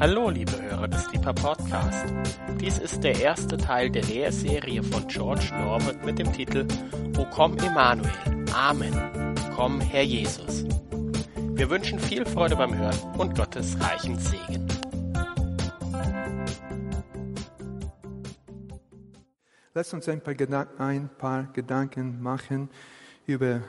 Hallo, 0.00 0.30
liebe 0.30 0.52
Hörer 0.58 0.88
des 0.88 1.06
Deeper 1.08 1.34
Podcast. 1.34 2.06
Dies 2.58 2.78
ist 2.78 3.04
der 3.04 3.20
erste 3.20 3.58
Teil 3.58 3.90
der 3.90 4.02
Lehrserie 4.02 4.82
von 4.82 5.06
George 5.08 5.50
Norman 5.52 6.02
mit 6.06 6.18
dem 6.18 6.32
Titel 6.32 6.66
O 7.18 7.26
komm 7.26 7.58
Emanuel. 7.58 8.10
Amen. 8.54 8.94
Komm, 9.54 9.78
Herr 9.82 10.02
Jesus. 10.02 10.64
Wir 11.36 11.68
wünschen 11.68 11.98
viel 11.98 12.24
Freude 12.24 12.56
beim 12.56 12.74
Hören 12.78 12.98
und 13.18 13.36
Gottes 13.36 13.78
reichen 13.78 14.18
Segen. 14.18 14.66
Lass 19.74 19.92
uns 19.92 20.08
ein 20.08 20.22
paar, 20.22 20.34
Gedanken, 20.34 20.80
ein 20.82 21.10
paar 21.18 21.42
Gedanken 21.52 22.22
machen 22.22 22.70
über 23.26 23.60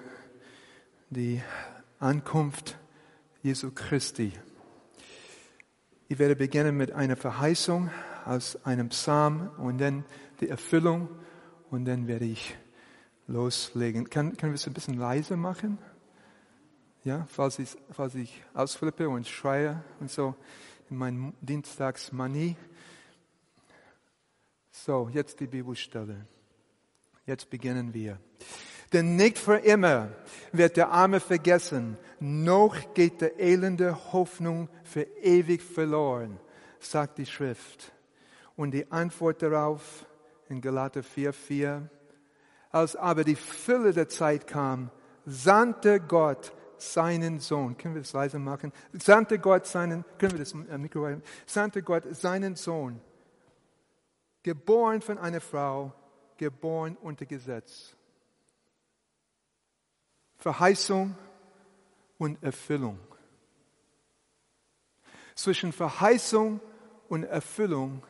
die 1.10 1.42
Ankunft 2.00 2.78
Jesu 3.44 3.72
Christi. 3.72 4.32
Ich 6.12 6.20
werde 6.20 6.36
beginnen 6.36 6.76
mit 6.76 6.92
einer 6.92 7.16
Verheißung 7.16 7.90
aus 8.26 8.66
einem 8.66 8.90
Psalm 8.90 9.50
und 9.58 9.78
dann 9.78 10.04
die 10.42 10.50
Erfüllung 10.50 11.08
und 11.70 11.86
dann 11.86 12.06
werde 12.06 12.26
ich 12.26 12.54
loslegen. 13.28 14.10
Kann, 14.10 14.36
können 14.36 14.52
wir 14.52 14.56
es 14.56 14.68
ein 14.68 14.74
bisschen 14.74 14.98
leiser 14.98 15.38
machen? 15.38 15.78
Ja, 17.06 17.26
falls 17.30 17.60
ich, 17.60 17.78
falls 17.92 18.16
ich 18.16 18.44
ausflippe 18.54 19.08
und 19.08 19.26
schreie 19.26 19.86
und 20.02 20.12
so 20.12 20.36
in 20.90 20.98
meinem 20.98 21.34
Dienstagsmanie. 21.40 22.58
So, 24.70 25.10
jetzt 25.14 25.40
die 25.40 25.48
Bibelstelle. 25.48 26.26
Jetzt 27.26 27.50
beginnen 27.50 27.94
wir. 27.94 28.20
Denn 28.92 29.16
nicht 29.16 29.38
für 29.40 29.60
immer 29.60 30.10
wird 30.52 30.76
der 30.76 30.90
Arme 30.90 31.22
vergessen, 31.22 31.98
noch 32.22 32.94
geht 32.94 33.22
der 33.22 33.40
elende 33.40 34.14
Hoffnung 34.14 34.70
für 34.84 35.04
ewig 35.22 35.62
verloren, 35.62 36.40
sagt 36.80 37.18
die 37.18 37.26
Schrift. 37.26 37.92
Und 38.56 38.72
die 38.72 38.92
Antwort 38.92 39.42
darauf 39.42 40.06
in 40.50 40.62
Galater 40.62 41.02
4,4, 41.02 41.88
als 42.70 42.96
aber 42.96 43.24
die 43.24 43.36
Fülle 43.36 43.92
der 43.92 44.08
Zeit 44.08 44.48
kam, 44.48 44.92
sandte 45.26 46.00
Gott 46.00 46.54
seinen 46.78 47.40
Sohn. 47.40 47.78
Können 47.78 47.96
wir 47.96 48.02
das 48.02 48.14
leise 48.14 48.40
machen? 48.40 48.72
Sandte 48.94 49.40
Gott 49.40 49.66
seinen, 49.66 50.06
können 50.18 50.34
wir 50.34 50.40
das 50.40 50.54
äh, 50.54 50.78
Mikro 50.78 51.08
Sandte 51.46 51.84
Gott 51.84 52.04
seinen 52.16 52.56
Sohn, 52.56 53.02
geboren 54.44 55.02
von 55.02 55.18
einer 55.18 55.42
Frau, 55.42 55.94
geboren 56.38 56.98
unter 57.02 57.26
Gesetz 57.26 57.96
Verheißung 60.42 61.16
und 62.22 62.44
Erfüllung. 62.44 63.00
Zwischen 65.34 65.74
Verheißung 65.74 66.60
und 67.10 67.24
Erfüllung 67.24 68.04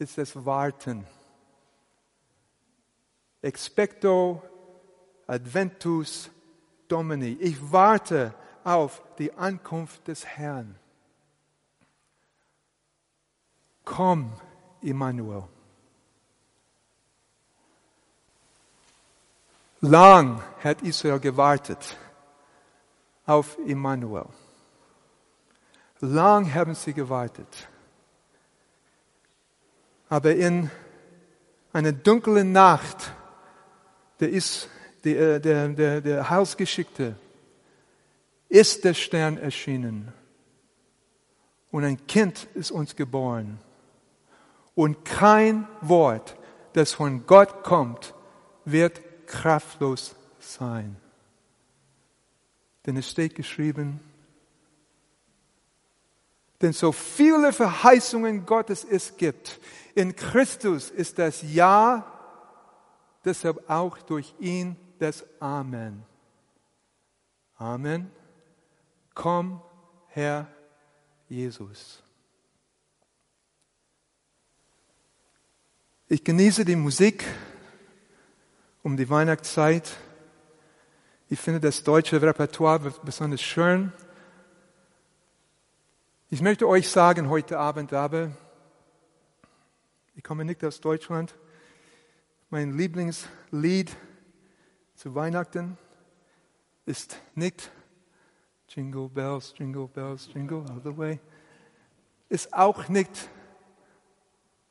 ist 0.00 0.18
das 0.18 0.34
Warten. 0.44 1.06
Expecto 3.40 4.42
adventus 5.28 6.28
domini. 6.88 7.34
Ich 7.38 7.56
warte 7.70 8.34
auf 8.64 9.00
die 9.16 9.32
Ankunft 9.32 10.08
des 10.08 10.26
Herrn. 10.26 10.76
Komm, 13.84 14.32
Immanuel. 14.80 15.44
Lang 19.82 20.42
hat 20.64 20.82
Israel 20.82 21.20
gewartet 21.20 21.96
auf 23.30 23.56
Immanuel. 23.64 24.26
Lang 26.00 26.52
haben 26.52 26.74
sie 26.74 26.92
gewartet. 26.92 27.68
Aber 30.08 30.34
in 30.34 30.68
einer 31.72 31.92
dunklen 31.92 32.50
Nacht 32.50 33.12
der, 34.18 34.30
ist, 34.30 34.68
der, 35.04 35.38
der, 35.38 35.68
der, 35.68 36.00
der 36.00 36.28
Heilsgeschickte 36.28 37.14
ist 38.48 38.82
der 38.82 38.94
Stern 38.94 39.38
erschienen. 39.38 40.12
Und 41.70 41.84
ein 41.84 42.04
Kind 42.08 42.48
ist 42.54 42.72
uns 42.72 42.96
geboren. 42.96 43.60
Und 44.74 45.04
kein 45.04 45.68
Wort, 45.80 46.36
das 46.72 46.94
von 46.94 47.24
Gott 47.26 47.62
kommt, 47.62 48.12
wird 48.64 49.00
kraftlos 49.28 50.16
sein. 50.40 50.96
Denn 52.86 52.96
es 52.96 53.10
steht 53.10 53.34
geschrieben, 53.34 54.00
denn 56.60 56.72
so 56.72 56.92
viele 56.92 57.52
Verheißungen 57.52 58.44
Gottes 58.44 58.84
es 58.84 59.16
gibt, 59.16 59.60
in 59.94 60.14
Christus 60.14 60.90
ist 60.90 61.18
das 61.18 61.42
Ja, 61.42 62.06
deshalb 63.24 63.68
auch 63.68 63.98
durch 63.98 64.34
ihn 64.38 64.76
das 64.98 65.24
Amen. 65.40 66.04
Amen. 67.56 68.10
Komm, 69.14 69.62
Herr 70.08 70.48
Jesus. 71.28 72.02
Ich 76.08 76.24
genieße 76.24 76.64
die 76.64 76.76
Musik 76.76 77.24
um 78.82 78.96
die 78.96 79.08
Weihnachtszeit. 79.08 79.96
Ich 81.32 81.38
finde 81.38 81.60
das 81.60 81.84
deutsche 81.84 82.20
Repertoire 82.20 82.92
besonders 83.04 83.40
schön. 83.40 83.92
Ich 86.28 86.42
möchte 86.42 86.66
euch 86.66 86.88
sagen 86.88 87.28
heute 87.28 87.56
Abend 87.56 87.92
aber, 87.92 88.32
ich 90.16 90.24
komme 90.24 90.44
nicht 90.44 90.64
aus 90.64 90.80
Deutschland, 90.80 91.36
mein 92.48 92.76
Lieblingslied 92.76 93.96
zu 94.96 95.14
Weihnachten 95.14 95.78
ist 96.84 97.16
nicht 97.36 97.70
Jingle 98.66 99.08
Bells, 99.08 99.54
Jingle 99.56 99.86
Bells, 99.86 100.28
Jingle 100.34 100.64
all 100.68 100.80
the 100.82 100.96
way, 100.96 101.20
ist 102.28 102.52
auch 102.52 102.88
nicht 102.88 103.30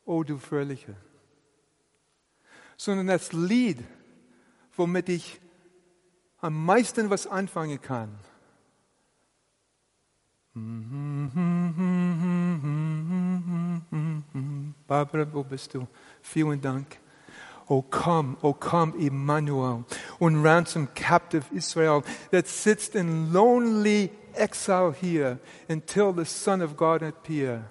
O 0.04 0.26
du 0.26 0.38
Fröhliche, 0.38 0.98
sondern 2.76 3.08
das 3.08 3.32
Lied, 3.32 3.82
womit 4.76 5.08
ich 5.08 5.40
am 6.42 6.66
meisten 6.66 7.10
was 7.10 7.28
anfangen 7.28 7.82
kann. 7.82 8.10
Barbara, 14.88 15.26
wo 15.32 15.44
bist 15.44 15.74
du? 15.74 15.88
Vielen 16.22 16.60
Dank. 16.60 17.00
Oh 17.68 17.84
come, 17.84 18.36
oh 18.42 18.54
come, 18.54 18.94
Emmanuel, 18.98 19.86
und 20.18 20.42
ransom 20.44 20.88
captive 20.96 21.46
Israel 21.54 22.04
that 22.32 22.48
sits 22.48 22.96
in 22.96 23.32
lonely 23.32 24.10
exile 24.34 24.92
here 24.92 25.40
until 25.70 26.12
the 26.12 26.26
Son 26.26 26.64
of 26.64 26.76
God 26.76 27.04
appear. 27.04 27.70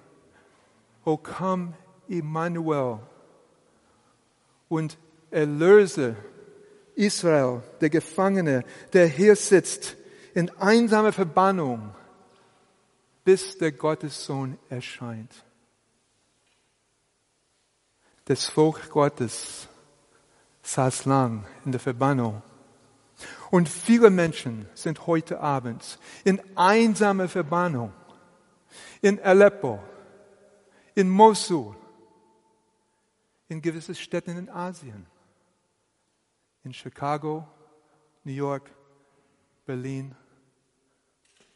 Oh 1.05 1.17
come, 1.17 1.73
Emmanuel, 2.07 3.01
und 4.69 4.97
erlöse 5.31 6.15
Israel, 6.99 7.63
der 7.79 7.89
Gefangene, 7.89 8.65
der 8.91 9.07
hier 9.07 9.37
sitzt 9.37 9.95
in 10.33 10.49
einsamer 10.59 11.13
Verbannung, 11.13 11.95
bis 13.23 13.57
der 13.57 13.71
Gottessohn 13.71 14.59
erscheint. 14.69 15.45
Das 18.25 18.45
Volk 18.45 18.89
Gottes 18.89 19.69
saß 20.61 21.05
lang 21.05 21.45
in 21.63 21.71
der 21.71 21.79
Verbannung. 21.79 22.41
Und 23.49 23.69
viele 23.69 24.09
Menschen 24.09 24.67
sind 24.73 25.07
heute 25.07 25.39
Abend 25.39 25.99
in 26.25 26.41
einsamer 26.55 27.29
Verbannung. 27.29 27.93
In 29.01 29.21
Aleppo, 29.21 29.79
in 30.95 31.09
Mosul, 31.09 31.75
in 33.47 33.61
gewissen 33.61 33.95
Städten 33.95 34.37
in 34.37 34.49
Asien 34.49 35.07
in 36.69 36.73
Chicago, 36.73 37.47
New 38.25 38.31
York, 38.31 38.69
Berlin 39.65 40.13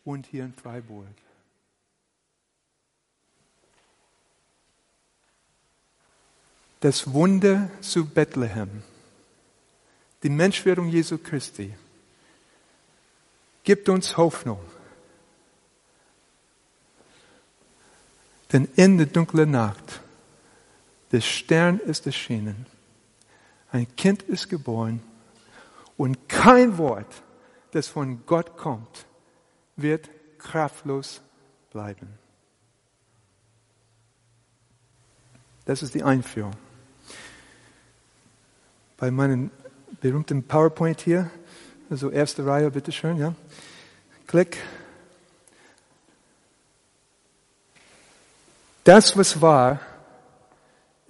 und 0.04 0.25
hier 0.25 0.44
in 0.44 0.54
Freiburg. 0.54 1.06
Das 6.80 7.13
Wunder 7.13 7.69
zu 7.80 8.07
Bethlehem, 8.07 8.81
die 10.24 10.30
Menschwerdung 10.30 10.89
Jesu 10.89 11.19
Christi, 11.19 11.75
gibt 13.63 13.89
uns 13.89 14.18
Hoffnung. 14.18 14.66
Denn 18.51 18.68
in 18.75 18.98
der 18.98 19.06
dunklen 19.06 19.51
Nacht, 19.51 20.01
der 21.12 21.21
Stern 21.21 21.77
ist 21.77 22.07
erschienen 22.07 22.72
ein 23.73 23.87
Kind 23.95 24.21
ist 24.21 24.49
geboren 24.49 25.01
und 25.97 26.29
kein 26.29 26.77
Wort, 26.77 27.11
das 27.71 27.87
von 27.87 28.23
Gott 28.27 28.55
kommt, 28.55 29.07
wird 29.75 30.11
kraftlos 30.37 31.21
bleiben. 31.71 32.07
Das 35.65 35.81
ist 35.81 35.95
die 35.95 36.03
Einführung. 36.03 36.53
Bei 38.97 39.09
meinem 39.09 39.49
berühmten 40.01 40.43
PowerPoint 40.43 41.01
hier, 41.01 41.31
also 41.89 42.11
erste 42.11 42.45
Reihe, 42.45 42.69
bitteschön, 42.69 43.17
ja. 43.17 43.33
Klick. 44.27 44.57
Das, 48.83 49.17
was 49.17 49.41
war, 49.41 49.79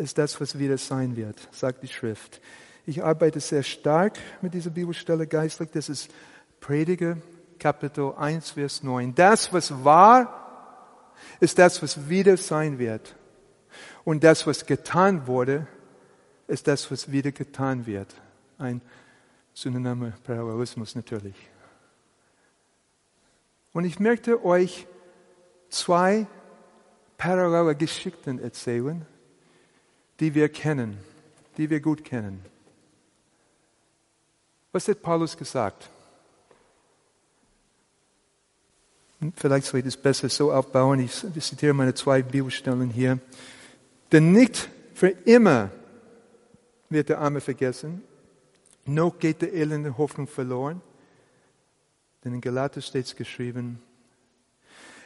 ist 0.04 0.18
das, 0.18 0.40
was 0.40 0.60
wieder 0.60 0.78
sein 0.78 1.16
wird, 1.16 1.48
sagt 1.52 1.82
die 1.82 1.88
Schrift. 1.88 2.42
Ich 2.86 3.04
arbeite 3.04 3.40
sehr 3.40 3.64
stark 3.64 4.20
mit 4.42 4.54
dieser 4.54 4.70
Bibelstelle 4.70 5.26
geistlich. 5.26 5.70
Das 5.72 5.90
ist 5.90 6.12
Prediger, 6.60 7.18
Kapitel 7.58 8.14
1, 8.18 8.52
Vers 8.52 8.84
9. 8.84 9.16
Das, 9.16 9.54
was 9.54 9.84
war, 9.84 11.14
ist 11.40 11.58
das, 11.58 11.82
was 11.82 12.10
wieder 12.10 12.36
sein 12.38 12.78
wird. 12.78 13.16
Und 14.04 14.24
das, 14.24 14.46
was 14.46 14.66
getan 14.66 15.26
wurde, 15.26 15.66
ist 16.48 16.68
das, 16.68 16.92
was 16.92 17.10
wieder 17.12 17.32
getan 17.32 17.86
wird. 17.86 18.14
Ein 18.58 18.82
Synonym 19.54 20.12
Parallelismus 20.24 20.96
natürlich. 20.96 21.36
Und 23.72 23.86
ich 23.86 24.00
möchte 24.00 24.44
euch 24.44 24.86
zwei 25.70 26.28
parallele 27.18 27.76
Geschichten 27.76 28.40
erzählen, 28.40 29.06
die 30.20 30.34
wir 30.34 30.50
kennen, 30.50 30.98
die 31.58 31.70
wir 31.70 31.80
gut 31.80 32.04
kennen. 32.04 32.44
Was 34.72 34.88
hat 34.88 35.02
Paulus 35.02 35.38
gesagt? 35.38 35.90
Vielleicht 39.36 39.68
soll 39.68 39.80
ich 39.80 39.86
das 39.86 39.98
besser 39.98 40.30
so 40.30 40.52
aufbauen. 40.52 41.00
Ich 41.00 41.14
zitiere 41.40 41.74
meine 41.74 41.94
zwei 41.94 42.22
Bibelstellen 42.22 42.90
hier. 42.90 43.20
Denn 44.12 44.32
nicht 44.32 44.70
für 44.94 45.10
immer 45.10 45.72
wird 46.90 47.10
der 47.10 47.20
Arme 47.20 47.42
vergessen, 47.42 48.04
noch 48.86 49.18
geht 49.18 49.42
der 49.42 49.54
elende 49.54 49.98
Hoffnung 49.98 50.28
verloren. 50.28 50.82
Denn 52.24 52.34
in 52.34 52.42
Galater 52.42 52.82
steht 52.82 53.06
es 53.06 53.16
geschrieben, 53.16 53.82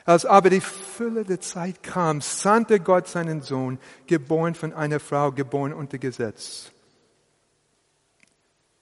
als 0.08 0.26
aber 0.26 0.50
die 0.50 0.62
Fülle 0.62 1.26
der 1.26 1.42
Zeit 1.42 1.84
kam, 1.84 2.22
sandte 2.22 2.80
Gott 2.80 3.10
seinen 3.10 3.42
Sohn, 3.42 3.78
geboren 4.06 4.56
von 4.56 4.72
einer 4.72 5.02
Frau, 5.02 5.34
geboren 5.34 5.74
unter 5.74 5.98
Gesetz. 5.98 6.72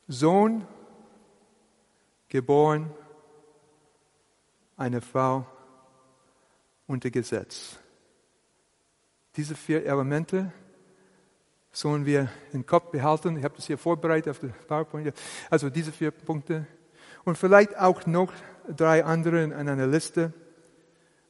Sohn, 0.08 0.68
geboren, 2.30 2.92
eine 4.78 5.02
Frau 5.02 5.48
unter 6.86 7.10
Gesetz. 7.10 7.80
Diese 9.36 9.56
vier 9.56 9.84
Elemente 9.84 10.54
sollen 11.72 12.06
wir 12.06 12.30
im 12.54 12.68
Kopf 12.68 12.92
behalten. 12.92 13.36
Ich 13.38 13.44
habe 13.44 13.56
das 13.56 13.66
hier 13.66 13.80
vorbereitet 13.80 14.30
auf 14.30 14.40
der 14.40 14.50
PowerPoint. 14.50 15.12
Also 15.50 15.72
diese 15.72 15.92
vier 15.92 16.12
Punkte. 16.12 16.68
Und 17.24 17.36
vielleicht 17.36 17.76
auch 17.80 18.06
noch 18.06 18.32
drei 18.68 19.04
andere 19.04 19.42
in 19.42 19.54
einer 19.54 19.88
Liste. 19.88 20.32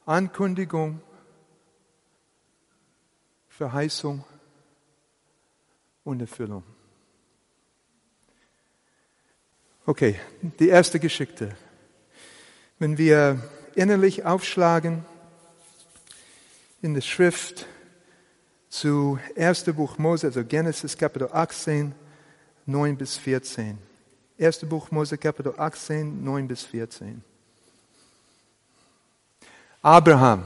Ankündigung, 0.06 1.02
Verheißung 3.50 4.24
und 6.04 6.22
Erfüllung. 6.22 6.64
Okay, 9.88 10.20
die 10.60 10.70
erste 10.70 11.00
Geschichte. 11.00 11.56
Wenn 12.80 12.98
wir 12.98 13.42
innerlich 13.76 14.26
aufschlagen 14.26 15.06
in 16.82 16.94
der 16.94 17.02
Schrift 17.02 17.66
zu 18.70 19.20
1. 19.36 19.64
Buch 19.76 19.98
Mose, 19.98 20.28
also 20.28 20.44
Genesis 20.44 20.98
Kapitel 20.98 21.30
18, 21.32 21.96
9 22.66 22.98
bis 22.98 23.18
14. 23.18 23.78
1. 24.40 24.60
Buch 24.66 24.92
Mose 24.92 25.18
Kapitel 25.18 25.54
18, 25.58 26.24
9 26.24 26.48
bis 26.48 26.64
14. 26.64 27.24
Abraham, 29.86 30.46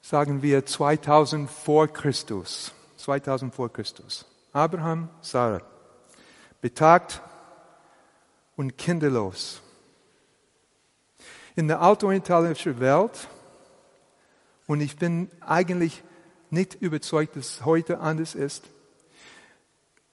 sagen 0.00 0.40
wir 0.40 0.64
2000 0.64 1.50
vor 1.50 1.88
Christus. 1.88 2.72
2000 2.96 3.52
vor 3.52 3.72
Christus. 3.72 4.24
Abraham, 4.52 5.08
Sarah, 5.20 5.62
betagt 6.60 7.22
und 8.54 8.78
kinderlos. 8.78 9.60
In 11.56 11.66
der 11.66 11.80
altorientalischen 11.80 12.78
Welt, 12.78 13.26
und 14.68 14.80
ich 14.80 14.96
bin 14.96 15.28
eigentlich 15.40 16.04
nicht 16.50 16.76
überzeugt, 16.76 17.34
dass 17.34 17.54
es 17.54 17.64
heute 17.64 17.98
anders 17.98 18.36
ist, 18.36 18.62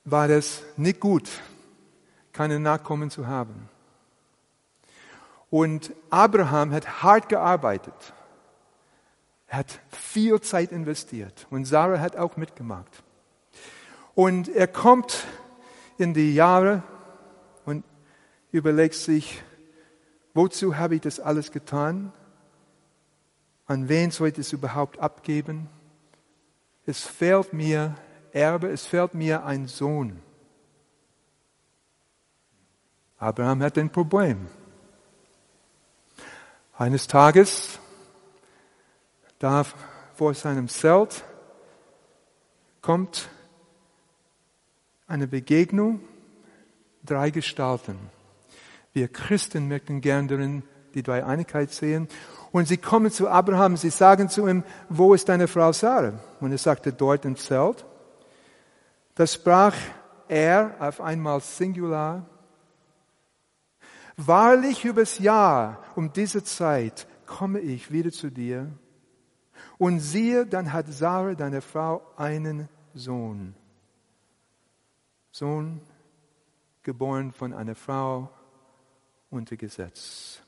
war 0.05 0.27
es 0.27 0.63
nicht 0.75 0.99
gut, 0.99 1.29
keine 2.33 2.59
Nachkommen 2.59 3.11
zu 3.11 3.27
haben. 3.27 3.69
Und 5.49 5.93
Abraham 6.09 6.71
hat 6.71 7.03
hart 7.03 7.29
gearbeitet. 7.29 8.13
Er 9.47 9.59
hat 9.59 9.79
viel 9.89 10.41
Zeit 10.41 10.71
investiert. 10.71 11.47
Und 11.49 11.65
Sarah 11.65 11.99
hat 11.99 12.17
auch 12.17 12.35
mitgemacht. 12.35 13.03
Und 14.13 14.49
er 14.49 14.67
kommt 14.67 15.25
in 15.97 16.13
die 16.13 16.33
Jahre 16.33 16.83
und 17.65 17.83
überlegt 18.51 18.95
sich, 18.95 19.41
wozu 20.33 20.77
habe 20.77 20.95
ich 20.95 21.01
das 21.01 21.19
alles 21.19 21.51
getan? 21.51 22.11
An 23.65 23.89
wen 23.89 24.11
soll 24.11 24.29
ich 24.29 24.33
das 24.33 24.53
überhaupt 24.53 24.99
abgeben? 24.99 25.69
Es 26.85 27.03
fehlt 27.03 27.53
mir 27.53 27.95
Erbe, 28.31 28.69
es 28.69 28.85
fehlt 28.85 29.13
mir 29.13 29.45
ein 29.45 29.67
Sohn. 29.67 30.21
Abraham 33.17 33.63
hat 33.63 33.77
ein 33.77 33.89
Problem. 33.89 34.47
Eines 36.79 37.07
Tages, 37.07 37.79
da 39.39 39.65
vor 40.13 40.35
seinem 40.35 40.67
Zelt, 40.67 41.23
kommt 42.83 43.29
eine 45.07 45.27
Begegnung, 45.27 46.01
drei 47.03 47.31
Gestalten. 47.31 47.97
Wir 48.93 49.07
Christen 49.07 49.67
möchten 49.67 50.01
gern 50.01 50.27
darin 50.27 50.61
die 50.93 51.01
Dreieinigkeit 51.01 51.71
sehen. 51.71 52.07
Und 52.51 52.67
sie 52.67 52.77
kommen 52.77 53.09
zu 53.11 53.27
Abraham, 53.27 53.75
sie 53.75 53.89
sagen 53.89 54.29
zu 54.29 54.47
ihm, 54.47 54.63
wo 54.87 55.15
ist 55.15 55.29
deine 55.29 55.47
Frau 55.47 55.71
Sarah? 55.71 56.19
Und 56.39 56.51
er 56.51 56.59
sagte, 56.59 56.93
dort 56.93 57.25
im 57.25 57.37
Zelt. 57.37 57.85
Da 59.15 59.25
sprach 59.25 59.73
er 60.27 60.75
auf 60.77 61.01
einmal 61.01 61.41
Singular, 61.41 62.23
Wahrlich 64.17 64.83
übers 64.83 65.19
Jahr 65.19 65.83
um 65.95 66.11
diese 66.11 66.43
Zeit 66.43 67.07
komme 67.27 67.59
ich 67.59 67.91
wieder 67.91 68.11
zu 68.11 68.31
dir. 68.31 68.71
Und 69.77 69.99
siehe, 69.99 70.47
dann 70.47 70.73
hat 70.73 70.87
Sarah, 70.87 71.35
deine 71.35 71.61
Frau, 71.61 72.01
einen 72.17 72.67
Sohn. 72.95 73.53
Sohn, 75.31 75.81
geboren 76.81 77.31
von 77.31 77.53
einer 77.53 77.75
Frau 77.75 78.31
unter 79.29 79.55
Gesetz. 79.55 80.41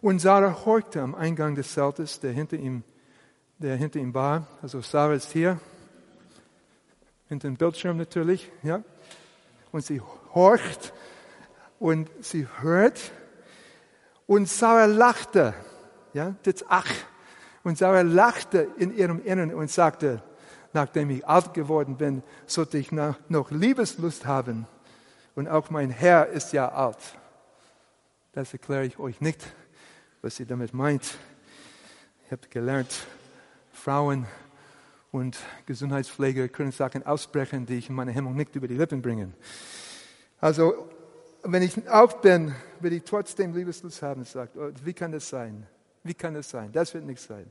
Und 0.00 0.20
Sarah 0.20 0.64
horchte 0.64 1.02
am 1.02 1.14
Eingang 1.14 1.56
des 1.56 1.74
Zeltes, 1.74 2.20
der 2.20 2.32
hinter 2.32 2.56
ihm, 2.56 2.84
der 3.58 3.76
hinter 3.76 3.98
ihm 3.98 4.14
war. 4.14 4.46
Also 4.62 4.80
Sarah 4.80 5.14
ist 5.14 5.32
hier, 5.32 5.60
hinter 7.28 7.48
dem 7.48 7.56
Bildschirm 7.56 7.98
natürlich, 7.98 8.50
ja. 8.62 8.82
Und 9.72 9.84
sie 9.84 10.00
horcht 10.34 10.94
und 11.78 12.10
sie 12.20 12.46
hört 12.60 13.12
und 14.26 14.48
Sarah 14.48 14.86
lachte, 14.86 15.54
ja, 16.12 16.34
das 16.42 16.64
Ach. 16.68 16.90
Und 17.62 17.78
Sarah 17.78 18.02
lachte 18.02 18.68
in 18.76 18.96
ihrem 18.96 19.24
Inneren 19.24 19.54
und 19.54 19.70
sagte, 19.70 20.22
nachdem 20.72 21.10
ich 21.10 21.26
alt 21.26 21.54
geworden 21.54 21.96
bin, 21.96 22.22
sollte 22.46 22.78
ich 22.78 22.92
noch 22.92 23.50
Liebeslust 23.50 24.26
haben. 24.26 24.66
Und 25.34 25.48
auch 25.48 25.70
mein 25.70 25.90
Herr 25.90 26.28
ist 26.28 26.52
ja 26.52 26.68
alt. 26.68 26.98
Das 28.32 28.52
erkläre 28.52 28.84
ich 28.84 28.98
euch 28.98 29.20
nicht, 29.20 29.44
was 30.22 30.36
sie 30.36 30.46
damit 30.46 30.74
meint. 30.74 31.18
Ich 32.24 32.32
habe 32.32 32.48
gelernt, 32.48 33.06
Frauen 33.72 34.26
und 35.12 35.38
Gesundheitspfleger 35.66 36.48
können 36.48 36.72
Sachen 36.72 37.06
aussprechen, 37.06 37.66
die 37.66 37.78
ich 37.78 37.88
in 37.88 37.94
meiner 37.94 38.12
Hemmung 38.12 38.34
nicht 38.34 38.54
über 38.56 38.68
die 38.68 38.76
Lippen 38.76 39.02
bringen. 39.02 39.34
Also 40.40 40.88
wenn 41.52 41.62
ich 41.62 41.88
auch 41.88 42.14
bin, 42.20 42.54
will 42.80 42.92
ich 42.92 43.04
trotzdem 43.04 43.54
Liebeslust 43.54 44.02
haben, 44.02 44.24
sagt, 44.24 44.56
oh, 44.56 44.70
wie 44.84 44.92
kann 44.92 45.12
das 45.12 45.28
sein? 45.28 45.66
Wie 46.02 46.14
kann 46.14 46.34
das 46.34 46.50
sein? 46.50 46.72
Das 46.72 46.92
wird 46.94 47.04
nicht 47.04 47.20
sein. 47.20 47.50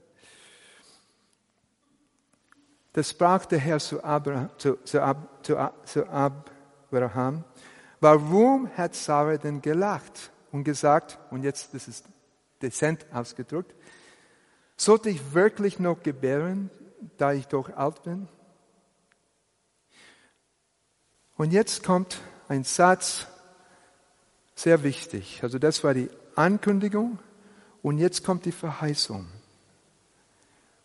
Das 2.93 3.09
sprach 3.09 3.45
der 3.45 3.59
Herr 3.59 3.79
zu 3.79 4.03
Abraham, 4.03 4.49
zu, 4.57 4.77
zu, 4.83 5.01
Ab, 5.01 5.43
zu, 5.43 5.71
zu 5.85 6.07
Abraham. 6.07 7.43
Warum 7.99 8.69
hat 8.77 8.95
Sarah 8.95 9.37
denn 9.37 9.61
gelacht 9.61 10.31
und 10.51 10.63
gesagt, 10.63 11.19
und 11.31 11.43
jetzt, 11.43 11.73
das 11.73 11.87
ist 11.87 12.05
dezent 12.61 13.05
ausgedrückt, 13.13 13.75
sollte 14.77 15.09
ich 15.09 15.33
wirklich 15.33 15.79
noch 15.79 16.01
gebären, 16.01 16.69
da 17.17 17.33
ich 17.33 17.47
doch 17.47 17.75
alt 17.75 18.03
bin. 18.03 18.27
Und 21.35 21.51
jetzt 21.51 21.83
kommt 21.83 22.21
ein 22.47 22.63
Satz, 22.63 23.27
sehr 24.55 24.83
wichtig. 24.83 25.41
Also 25.43 25.59
das 25.59 25.83
war 25.83 25.93
die 25.93 26.09
Ankündigung 26.35 27.19
und 27.81 27.97
jetzt 27.97 28.23
kommt 28.23 28.45
die 28.45 28.51
Verheißung. 28.51 29.27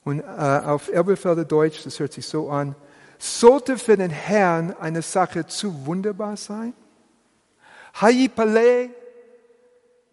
Und 0.05 0.21
äh, 0.21 0.25
auf 0.25 0.89
Elberfelder 0.89 1.45
Deutsch, 1.45 1.85
das 1.85 1.99
hört 2.01 2.13
sich 2.13 2.27
so 2.27 2.51
an, 2.51 2.75
sollte 3.19 3.79
für 3.79 3.97
den 3.97 4.11
Herrn 4.11 4.75
eine 4.75 5.03
Sache 5.03 5.47
zu 5.47 5.87
wunderbar 5.87 6.37
sein? 6.37 6.75
Hayipale 8.01 8.91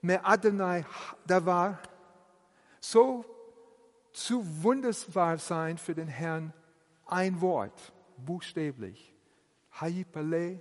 me 0.02 0.24
Adonai 0.24 0.86
davar. 1.26 1.80
So 2.80 3.26
zu 4.12 4.44
wunderbar 4.62 5.38
sein 5.38 5.78
für 5.78 5.96
den 5.96 6.08
Herrn 6.08 6.54
ein 7.06 7.40
Wort, 7.40 7.94
buchstäblich. 8.18 9.14
Hayipale 9.80 10.60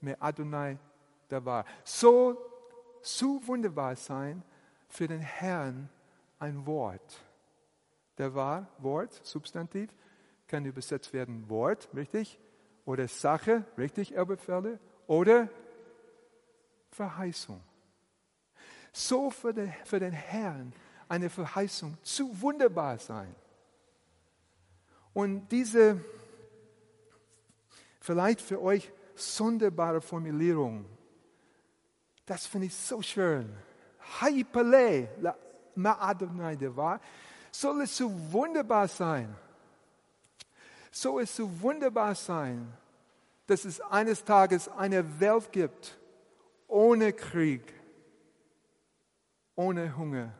me 0.00 0.16
Adonai 0.20 0.78
davar. 1.28 1.64
So 1.84 2.36
zu 3.02 3.46
wunderbar 3.46 3.96
sein 3.96 4.42
für 4.88 5.06
den 5.06 5.20
Herrn 5.20 5.88
ein 6.38 6.66
Wort. 6.66 7.20
Der 8.18 8.34
war 8.34 8.68
Wort, 8.78 9.12
Substantiv, 9.24 9.90
kann 10.46 10.64
übersetzt 10.64 11.12
werden 11.12 11.48
Wort, 11.48 11.88
richtig? 11.94 12.38
Oder 12.84 13.08
Sache, 13.08 13.64
richtig, 13.76 14.14
Erbefälle? 14.14 14.78
Oder 15.06 15.48
Verheißung. 16.90 17.60
So 18.92 19.30
für 19.30 19.52
den, 19.52 19.72
für 19.84 19.98
den 19.98 20.12
Herrn 20.12 20.72
eine 21.08 21.28
Verheißung 21.28 21.96
zu 22.02 22.40
wunderbar 22.40 22.98
sein. 22.98 23.34
Und 25.12 25.48
diese 25.48 26.00
vielleicht 28.00 28.40
für 28.40 28.60
euch 28.60 28.92
sonderbare 29.14 30.00
Formulierung, 30.00 30.84
das 32.26 32.46
finde 32.46 32.66
ich 32.66 32.74
so 32.74 33.02
schön. 33.02 33.54
Haipale, 34.20 35.08
ma 35.74 35.96
Adonai 36.00 36.56
war, 36.76 37.00
soll 37.50 37.82
es 37.82 37.96
so 37.96 38.10
wunderbar 38.32 38.88
sein. 38.88 39.34
Soll 40.90 41.22
es 41.22 41.36
so 41.36 41.60
wunderbar 41.60 42.14
sein, 42.14 42.72
dass 43.46 43.64
es 43.64 43.80
eines 43.80 44.24
Tages 44.24 44.68
eine 44.68 45.20
Welt 45.20 45.52
gibt 45.52 45.98
ohne 46.68 47.12
Krieg, 47.12 47.72
ohne 49.54 49.96
Hunger, 49.96 50.32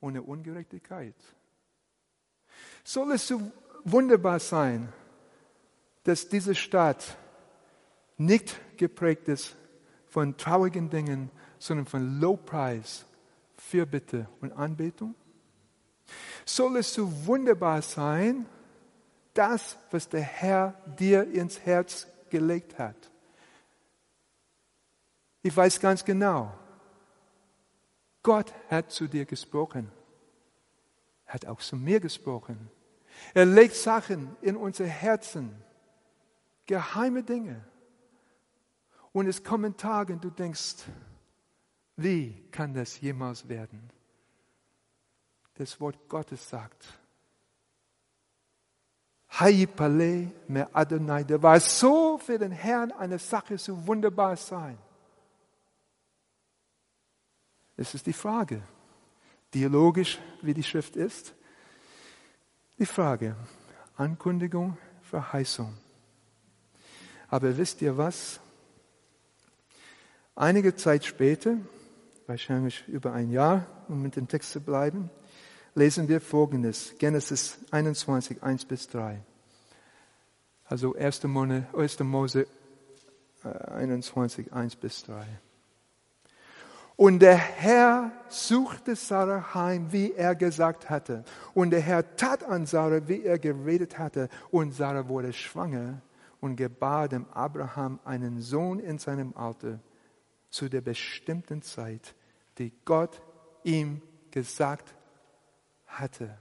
ohne 0.00 0.22
Ungerechtigkeit. 0.22 1.14
Soll 2.84 3.12
es 3.12 3.26
so 3.26 3.40
wunderbar 3.84 4.38
sein, 4.38 4.92
dass 6.04 6.28
diese 6.28 6.54
Stadt 6.54 7.16
nicht 8.16 8.60
geprägt 8.76 9.28
ist 9.28 9.56
von 10.16 10.34
traurigen 10.38 10.88
Dingen, 10.88 11.30
sondern 11.58 11.84
von 11.84 12.18
Lobpreis, 12.20 13.04
Fürbitte 13.54 14.26
und 14.40 14.50
Anbetung? 14.50 15.14
Soll 16.46 16.78
es 16.78 16.94
so 16.94 17.26
wunderbar 17.26 17.82
sein, 17.82 18.46
das, 19.34 19.76
was 19.90 20.08
der 20.08 20.22
Herr 20.22 20.72
dir 20.98 21.30
ins 21.30 21.60
Herz 21.60 22.06
gelegt 22.30 22.78
hat? 22.78 22.96
Ich 25.42 25.54
weiß 25.54 25.80
ganz 25.80 26.02
genau, 26.02 26.50
Gott 28.22 28.54
hat 28.70 28.90
zu 28.90 29.08
dir 29.08 29.26
gesprochen, 29.26 29.92
hat 31.26 31.44
auch 31.44 31.60
zu 31.60 31.76
mir 31.76 32.00
gesprochen. 32.00 32.70
Er 33.34 33.44
legt 33.44 33.74
Sachen 33.74 34.34
in 34.40 34.56
unser 34.56 34.86
Herzen, 34.86 35.54
geheime 36.64 37.22
Dinge. 37.22 37.62
Und 39.16 39.28
es 39.28 39.42
kommen 39.42 39.78
Tage, 39.78 40.12
und 40.12 40.22
du 40.22 40.28
denkst, 40.28 40.84
wie 41.96 42.34
kann 42.50 42.74
das 42.74 43.00
jemals 43.00 43.48
werden? 43.48 43.88
Das 45.54 45.80
Wort 45.80 46.06
Gottes 46.06 46.46
sagt, 46.46 46.86
Hayipale 49.30 50.30
me 50.48 50.68
Adonai, 50.70 51.24
der 51.24 51.42
war 51.42 51.58
so 51.60 52.18
für 52.18 52.38
den 52.38 52.50
Herrn 52.50 52.92
eine 52.92 53.18
Sache 53.18 53.56
so 53.56 53.86
wunderbar 53.86 54.36
sein. 54.36 54.76
Es 57.74 57.94
ist 57.94 58.06
die 58.06 58.12
Frage, 58.12 58.60
dialogisch 59.54 60.18
wie 60.42 60.52
die 60.52 60.62
Schrift 60.62 60.94
ist, 60.94 61.34
die 62.78 62.84
Frage, 62.84 63.34
Ankündigung, 63.96 64.76
Verheißung. 65.00 65.74
Aber 67.28 67.56
wisst 67.56 67.80
ihr 67.80 67.96
was? 67.96 68.40
Einige 70.38 70.76
Zeit 70.76 71.06
später, 71.06 71.56
wahrscheinlich 72.26 72.86
über 72.88 73.14
ein 73.14 73.30
Jahr, 73.30 73.64
um 73.88 74.02
mit 74.02 74.16
dem 74.16 74.28
Text 74.28 74.52
zu 74.52 74.60
bleiben, 74.60 75.08
lesen 75.74 76.08
wir 76.08 76.20
Folgendes. 76.20 76.92
Genesis 76.98 77.56
21, 77.70 78.42
1 78.42 78.66
bis 78.66 78.86
3. 78.88 79.22
Also 80.66 80.94
1. 80.94 81.24
Mose 81.24 82.46
21, 83.42 84.52
1 84.52 84.76
bis 84.76 85.04
3. 85.04 85.24
Und 86.96 87.20
der 87.20 87.36
Herr 87.36 88.12
suchte 88.28 88.94
Sarah 88.94 89.54
heim, 89.54 89.90
wie 89.90 90.12
er 90.12 90.34
gesagt 90.34 90.90
hatte. 90.90 91.24
Und 91.54 91.70
der 91.70 91.80
Herr 91.80 92.14
tat 92.16 92.44
an 92.44 92.66
Sarah, 92.66 93.08
wie 93.08 93.22
er 93.22 93.38
geredet 93.38 93.98
hatte. 93.98 94.28
Und 94.50 94.74
Sarah 94.74 95.08
wurde 95.08 95.32
schwanger 95.32 96.02
und 96.42 96.56
gebar 96.56 97.08
dem 97.08 97.24
Abraham 97.32 98.00
einen 98.04 98.42
Sohn 98.42 98.80
in 98.80 98.98
seinem 98.98 99.32
Alter 99.34 99.80
zu 100.50 100.68
der 100.68 100.80
bestimmten 100.80 101.62
Zeit, 101.62 102.14
die 102.58 102.72
Gott 102.84 103.20
ihm 103.64 104.00
gesagt 104.30 104.94
hatte. 105.86 106.38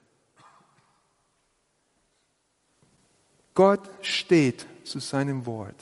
Gott 3.54 3.90
steht 4.02 4.66
zu 4.84 5.00
seinem 5.00 5.46
Wort. 5.46 5.82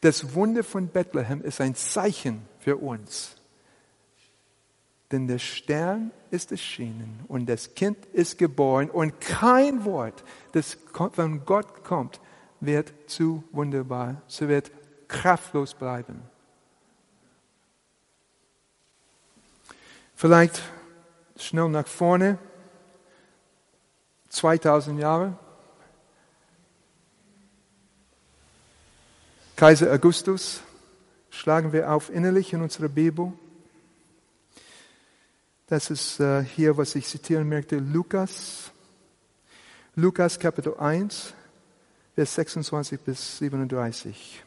Das 0.00 0.34
Wunder 0.34 0.64
von 0.64 0.88
Bethlehem 0.88 1.42
ist 1.42 1.60
ein 1.60 1.74
Zeichen 1.74 2.42
für 2.58 2.78
uns. 2.78 3.36
Denn 5.12 5.26
der 5.26 5.38
Stern 5.38 6.10
ist 6.30 6.50
erschienen 6.50 7.24
und 7.28 7.46
das 7.46 7.74
Kind 7.74 8.04
ist 8.12 8.36
geboren 8.38 8.90
und 8.90 9.20
kein 9.20 9.84
Wort, 9.84 10.22
das 10.52 10.76
von 11.12 11.44
Gott 11.44 11.82
kommt, 11.84 12.20
wird 12.60 12.92
zu 13.06 13.44
wunderbar, 13.52 14.22
so 14.26 14.48
wird 14.48 14.70
kraftlos 15.06 15.74
bleiben. 15.74 16.22
Vielleicht 20.18 20.60
schnell 21.36 21.68
nach 21.68 21.86
vorne, 21.86 22.38
2000 24.30 24.98
Jahre. 24.98 25.38
Kaiser 29.54 29.92
Augustus 29.92 30.60
schlagen 31.30 31.72
wir 31.72 31.92
auf 31.92 32.10
innerlich 32.10 32.52
in 32.52 32.62
unserer 32.62 32.88
Bibel. 32.88 33.32
Das 35.68 35.88
ist 35.88 36.18
äh, 36.18 36.42
hier, 36.42 36.76
was 36.76 36.96
ich 36.96 37.06
zitieren 37.06 37.48
möchte, 37.48 37.76
Lukas. 37.78 38.72
Lukas 39.94 40.40
Kapitel 40.40 40.74
1, 40.78 41.32
Vers 42.16 42.34
26 42.34 42.98
bis 43.02 43.38
37. 43.38 44.44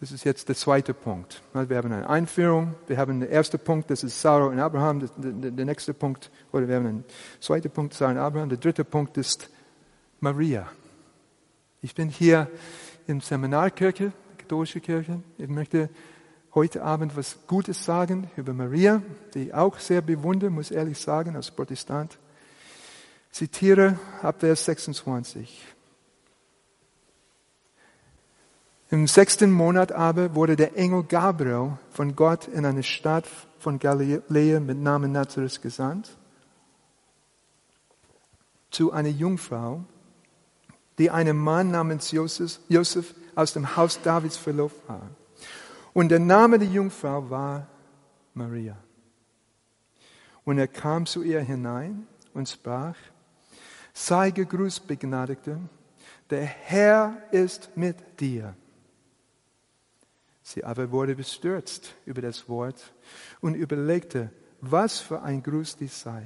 Das 0.00 0.12
ist 0.12 0.24
jetzt 0.24 0.48
der 0.48 0.56
zweite 0.56 0.94
Punkt. 0.94 1.42
Wir 1.52 1.76
haben 1.76 1.92
eine 1.92 2.08
Einführung, 2.08 2.74
wir 2.86 2.96
haben 2.96 3.20
den 3.20 3.28
ersten 3.28 3.58
Punkt, 3.58 3.90
das 3.90 4.02
ist 4.02 4.18
Sarah 4.18 4.46
und 4.46 4.58
Abraham. 4.58 5.06
Der, 5.18 5.66
nächste 5.66 5.92
Punkt, 5.92 6.30
oder 6.52 6.66
wir 6.66 6.76
haben 6.76 6.86
einen 6.86 7.04
zweiten 7.38 7.68
Punkt, 7.68 7.92
Sarah 7.92 8.12
und 8.12 8.16
Abraham. 8.16 8.48
Der 8.48 8.56
dritte 8.56 8.82
Punkt 8.82 9.18
ist 9.18 9.50
Maria. 10.20 10.66
Ich 11.82 11.94
bin 11.94 12.08
hier 12.08 12.50
in 13.06 13.20
Seminarkirche, 13.20 14.12
katholische 14.38 14.80
Kirche. 14.80 15.20
Ich 15.36 15.48
möchte 15.48 15.90
heute 16.54 16.82
Abend 16.82 17.14
was 17.14 17.38
Gutes 17.46 17.84
sagen 17.84 18.30
über 18.38 18.54
Maria, 18.54 19.02
die 19.34 19.48
ich 19.48 19.54
auch 19.54 19.78
sehr 19.78 20.00
bewundere, 20.00 20.48
muss 20.48 20.70
ehrlich 20.70 20.98
sagen, 20.98 21.36
als 21.36 21.50
Protestant. 21.50 22.18
Zitiere 23.30 23.98
ab 24.22 24.40
Vers 24.40 24.64
26. 24.64 25.62
Im 28.92 29.06
sechsten 29.06 29.52
Monat 29.52 29.92
aber 29.92 30.34
wurde 30.34 30.56
der 30.56 30.76
Engel 30.76 31.04
Gabriel 31.04 31.78
von 31.90 32.16
Gott 32.16 32.48
in 32.48 32.66
eine 32.66 32.82
Stadt 32.82 33.24
von 33.60 33.78
Galiläa 33.78 34.58
mit 34.58 34.78
Namen 34.78 35.12
Nazareth 35.12 35.62
gesandt, 35.62 36.10
zu 38.72 38.90
einer 38.90 39.08
Jungfrau, 39.08 39.84
die 40.98 41.08
einem 41.08 41.38
Mann 41.38 41.70
namens 41.70 42.10
Josef, 42.10 43.14
aus 43.36 43.52
dem 43.52 43.76
Haus 43.76 44.02
Davids 44.02 44.36
verlobt 44.36 44.88
war. 44.88 45.08
Und 45.92 46.08
der 46.08 46.18
Name 46.18 46.58
der 46.58 46.68
Jungfrau 46.68 47.30
war 47.30 47.68
Maria. 48.34 48.76
Und 50.44 50.58
er 50.58 50.68
kam 50.68 51.06
zu 51.06 51.22
ihr 51.22 51.40
hinein 51.40 52.08
und 52.34 52.48
sprach, 52.48 52.96
Sei 53.92 54.30
gegrüßt, 54.32 54.86
Begnadigte, 54.88 55.60
der 56.28 56.42
Herr 56.42 57.16
ist 57.30 57.70
mit 57.76 58.20
dir. 58.20 58.54
Sie 60.50 60.64
aber 60.64 60.90
wurde 60.90 61.14
bestürzt 61.14 61.94
über 62.06 62.22
das 62.22 62.48
Wort 62.48 62.92
und 63.40 63.54
überlegte, 63.54 64.32
was 64.60 64.98
für 64.98 65.22
ein 65.22 65.44
Gruß 65.44 65.76
dies 65.76 66.00
sei. 66.00 66.24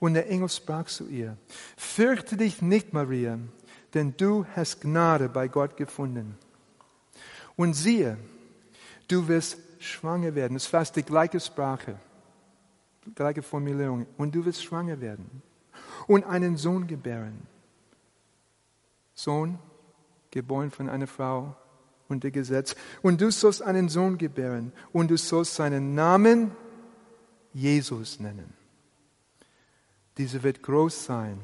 Und 0.00 0.14
der 0.14 0.28
Engel 0.28 0.48
sprach 0.48 0.86
zu 0.86 1.06
ihr, 1.06 1.38
fürchte 1.76 2.36
dich 2.36 2.60
nicht, 2.60 2.92
Maria, 2.92 3.38
denn 3.94 4.16
du 4.16 4.44
hast 4.56 4.80
Gnade 4.80 5.28
bei 5.28 5.46
Gott 5.46 5.76
gefunden. 5.76 6.36
Und 7.54 7.74
siehe, 7.74 8.18
du 9.06 9.28
wirst 9.28 9.58
schwanger 9.78 10.34
werden. 10.34 10.56
Es 10.56 10.64
ist 10.64 10.70
fast 10.70 10.96
die 10.96 11.04
gleiche 11.04 11.38
Sprache, 11.38 11.96
gleiche 13.14 13.42
Formulierung. 13.42 14.06
Und 14.16 14.34
du 14.34 14.44
wirst 14.44 14.64
schwanger 14.64 15.00
werden 15.00 15.40
und 16.08 16.24
einen 16.24 16.56
Sohn 16.56 16.88
gebären. 16.88 17.46
Sohn, 19.14 19.60
geboren 20.32 20.72
von 20.72 20.88
einer 20.88 21.06
Frau 21.06 21.54
unter 22.08 22.30
Gesetz. 22.30 22.74
Und 23.02 23.20
du 23.20 23.30
sollst 23.30 23.62
einen 23.62 23.88
Sohn 23.88 24.18
gebären 24.18 24.72
und 24.92 25.10
du 25.10 25.16
sollst 25.16 25.54
seinen 25.54 25.94
Namen 25.94 26.52
Jesus 27.52 28.20
nennen. 28.20 28.52
Dieser 30.18 30.42
wird 30.42 30.62
groß 30.62 31.06
sein 31.06 31.38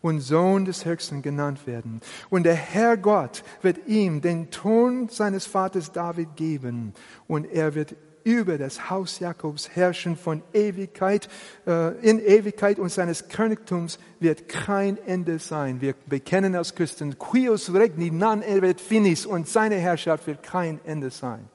und 0.00 0.20
Sohn 0.20 0.64
des 0.64 0.84
Höchsten 0.84 1.22
genannt 1.22 1.66
werden. 1.66 2.00
Und 2.30 2.44
der 2.44 2.54
Herr 2.54 2.96
Gott 2.96 3.42
wird 3.62 3.86
ihm 3.86 4.20
den 4.20 4.50
Thron 4.50 5.08
seines 5.08 5.46
Vaters 5.46 5.92
David 5.92 6.36
geben 6.36 6.94
und 7.26 7.44
er 7.46 7.74
wird 7.74 7.96
über 8.24 8.58
das 8.58 8.90
Haus 8.90 9.18
Jakobs 9.18 9.70
herrschen 9.70 10.16
von 10.16 10.42
Ewigkeit 10.52 11.28
äh, 11.66 11.98
in 12.00 12.18
Ewigkeit 12.18 12.78
und 12.78 12.90
seines 12.90 13.28
Königtums 13.28 13.98
wird 14.20 14.48
kein 14.48 14.98
Ende 15.06 15.38
sein. 15.38 15.80
Wir 15.80 15.94
bekennen 16.06 16.54
als 16.54 16.74
Christen, 16.74 17.18
quios 17.18 17.72
regni 17.72 18.10
non 18.10 18.42
evet 18.42 18.80
finis 18.80 19.26
und 19.26 19.48
seine 19.48 19.76
Herrschaft 19.76 20.26
wird 20.26 20.42
kein 20.42 20.80
Ende 20.84 21.10
sein. 21.10 21.48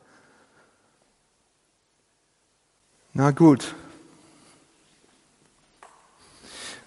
Na 3.13 3.31
gut. 3.31 3.75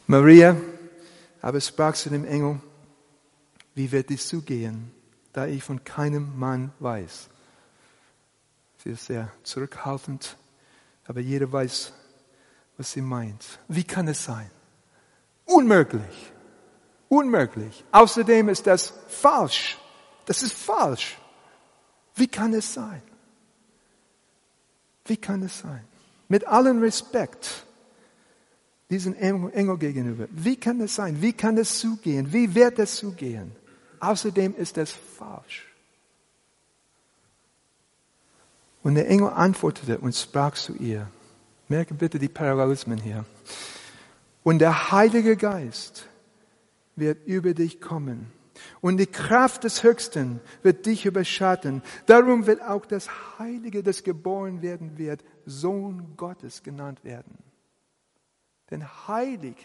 Maria 0.07 0.57
aber 1.43 1.61
sprach 1.61 1.95
zu 1.95 2.11
dem 2.11 2.25
Engel, 2.25 2.61
wie 3.75 3.91
wird 3.93 4.11
dies 4.11 4.29
zugehen, 4.29 4.91
da 5.33 5.47
ich 5.47 5.63
von 5.63 5.85
keinem 5.85 6.39
Mann 6.39 6.73
weiß. 6.81 7.29
Sie 8.83 8.91
ist 8.91 9.07
sehr 9.07 9.31
zurückhaltend, 9.43 10.37
aber 11.07 11.21
jeder 11.21 11.51
weiß, 11.51 11.93
was 12.79 12.93
sie 12.93 13.03
meint. 13.03 13.59
Wie 13.69 13.85
kann 13.85 14.09
es 14.09 14.25
sein? 14.25 14.51
Unmöglich. 15.45 16.33
Unmöglich. 17.09 17.85
Außerdem 17.93 18.49
ist 18.49 18.67
das 18.67 18.95
falsch. 19.09 19.79
Das 20.25 20.43
ist 20.43 20.55
falsch. 20.55 21.19
Wie 22.15 22.29
kann 22.29 22.55
es 22.55 22.73
sein? 22.73 23.03
Wie 25.05 25.17
kann 25.17 25.43
es 25.43 25.59
sein? 25.59 25.85
Mit 26.29 26.47
allem 26.47 26.81
Respekt 26.81 27.67
diesen 28.89 29.15
Engel 29.15 29.77
gegenüber. 29.77 30.27
Wie 30.31 30.57
kann 30.57 30.81
es 30.81 30.95
sein? 30.95 31.21
Wie 31.21 31.33
kann 31.33 31.59
es 31.59 31.81
zugehen? 31.81 32.33
Wie 32.33 32.55
wird 32.55 32.79
es 32.79 32.97
zugehen? 32.97 33.53
Außerdem 33.99 34.55
ist 34.57 34.79
es 34.79 34.93
falsch. 34.93 35.70
Und 38.83 38.95
der 38.95 39.09
Engel 39.09 39.29
antwortete 39.29 39.99
und 39.99 40.15
sprach 40.15 40.55
zu 40.55 40.75
ihr. 40.75 41.07
Merke 41.69 41.95
bitte 41.95 42.19
die 42.19 42.29
Parallelismen 42.29 42.99
hier. 42.99 43.25
Und 44.43 44.59
der 44.59 44.91
Heilige 44.91 45.37
Geist 45.37 46.09
wird 46.97 47.27
über 47.27 47.55
dich 47.55 47.81
kommen. 47.81 48.33
Und 48.81 48.97
die 48.97 49.07
Kraft 49.07 49.65
des 49.65 49.83
Höchsten 49.83 50.41
wird 50.63 50.87
dich 50.87 51.07
überschatten. 51.07 51.83
Darum 52.07 52.47
wird 52.47 52.63
auch 52.63 52.87
das 52.87 53.09
Heilige, 53.39 53.83
das 53.83 54.03
geboren 54.03 54.63
werden 54.63 54.99
wird, 54.99 55.25
Sohn 55.47 56.15
Gottes 56.17 56.63
genannt 56.63 57.05
werden. 57.05 57.39
Denn 58.71 58.87
heilig, 59.09 59.57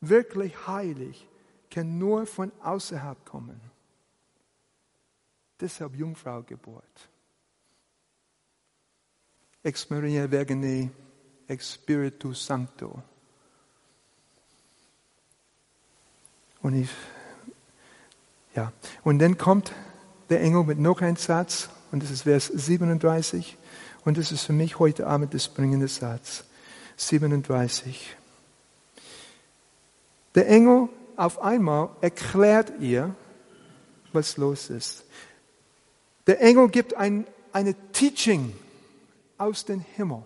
wirklich 0.00 0.66
heilig, 0.66 1.28
kann 1.70 1.98
nur 1.98 2.26
von 2.26 2.52
außerhalb 2.62 3.24
kommen. 3.24 3.60
Deshalb 5.60 5.96
Jungfrau 5.96 6.42
Geburt. 6.42 7.08
Ex 9.62 9.88
Maria 9.90 10.28
Vergine, 10.28 10.90
ex 11.46 11.74
Spiritu 11.74 12.34
Sancto. 12.34 13.02
Und 16.62 16.74
ich, 16.74 16.90
ja, 18.54 18.72
und 19.04 19.18
dann 19.18 19.38
kommt 19.38 19.72
der 20.30 20.40
Engel 20.40 20.64
mit 20.64 20.78
noch 20.78 21.00
einem 21.00 21.16
Satz, 21.16 21.68
und 21.90 22.02
das 22.02 22.10
ist 22.10 22.22
Vers 22.22 22.46
37, 22.46 23.56
und 24.04 24.18
das 24.18 24.32
ist 24.32 24.44
für 24.44 24.52
mich 24.52 24.78
heute 24.78 25.06
Abend 25.06 25.32
der 25.32 25.38
springende 25.38 25.88
Satz. 25.88 26.44
37. 26.96 28.16
Der 30.34 30.48
Engel 30.48 30.88
auf 31.16 31.42
einmal 31.42 31.90
erklärt 32.00 32.72
ihr, 32.80 33.14
was 34.12 34.36
los 34.36 34.70
ist. 34.70 35.04
Der 36.26 36.40
Engel 36.40 36.68
gibt 36.68 36.94
ein, 36.94 37.26
eine 37.52 37.74
Teaching 37.92 38.54
aus 39.42 39.64
dem 39.64 39.80
Himmel 39.80 40.22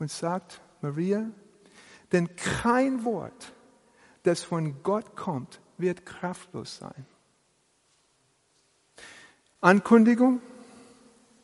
und 0.00 0.10
sagt, 0.10 0.60
Maria, 0.80 1.30
denn 2.10 2.34
kein 2.34 3.04
Wort, 3.04 3.52
das 4.24 4.42
von 4.42 4.82
Gott 4.82 5.14
kommt, 5.14 5.60
wird 5.78 6.04
kraftlos 6.04 6.78
sein. 6.78 7.06
Ankündigung, 9.60 10.40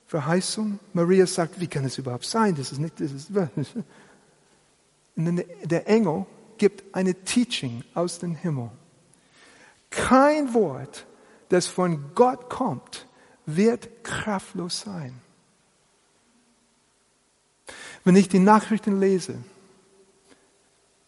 Verheißung. 0.06 0.80
Maria 0.92 1.26
sagt, 1.26 1.60
wie 1.60 1.68
kann 1.68 1.84
es 1.84 1.98
überhaupt 1.98 2.24
sein? 2.24 2.56
Das 2.56 2.72
ist 2.72 2.78
nicht, 2.78 3.00
das 3.00 3.12
ist, 3.12 3.30
und 5.16 5.44
der 5.64 5.88
Engel 5.88 6.26
gibt 6.58 6.94
eine 6.94 7.14
Teaching 7.14 7.84
aus 7.94 8.18
dem 8.18 8.34
Himmel. 8.34 8.70
Kein 9.88 10.52
Wort, 10.52 11.06
das 11.48 11.68
von 11.68 12.12
Gott 12.14 12.50
kommt, 12.50 13.06
wird 13.46 14.02
kraftlos 14.02 14.80
sein. 14.80 15.14
Wenn 18.04 18.16
ich 18.16 18.28
die 18.28 18.38
Nachrichten 18.38 18.98
lese, 19.00 19.36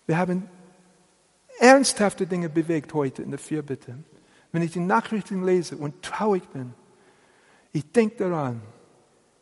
wir 0.07 0.19
haben 0.19 0.49
ernsthafte 1.59 2.27
Dinge 2.27 2.49
bewegt 2.49 2.93
heute 2.93 3.23
in 3.23 3.31
der 3.31 3.39
Vierbitte. 3.39 3.97
Wenn 4.51 4.63
ich 4.63 4.73
die 4.73 4.81
Nachrichten 4.81 5.45
lese 5.45 5.77
und 5.77 6.03
traurig 6.03 6.47
bin, 6.49 6.75
ich 7.73 7.91
denke 7.93 8.17
daran, 8.17 8.61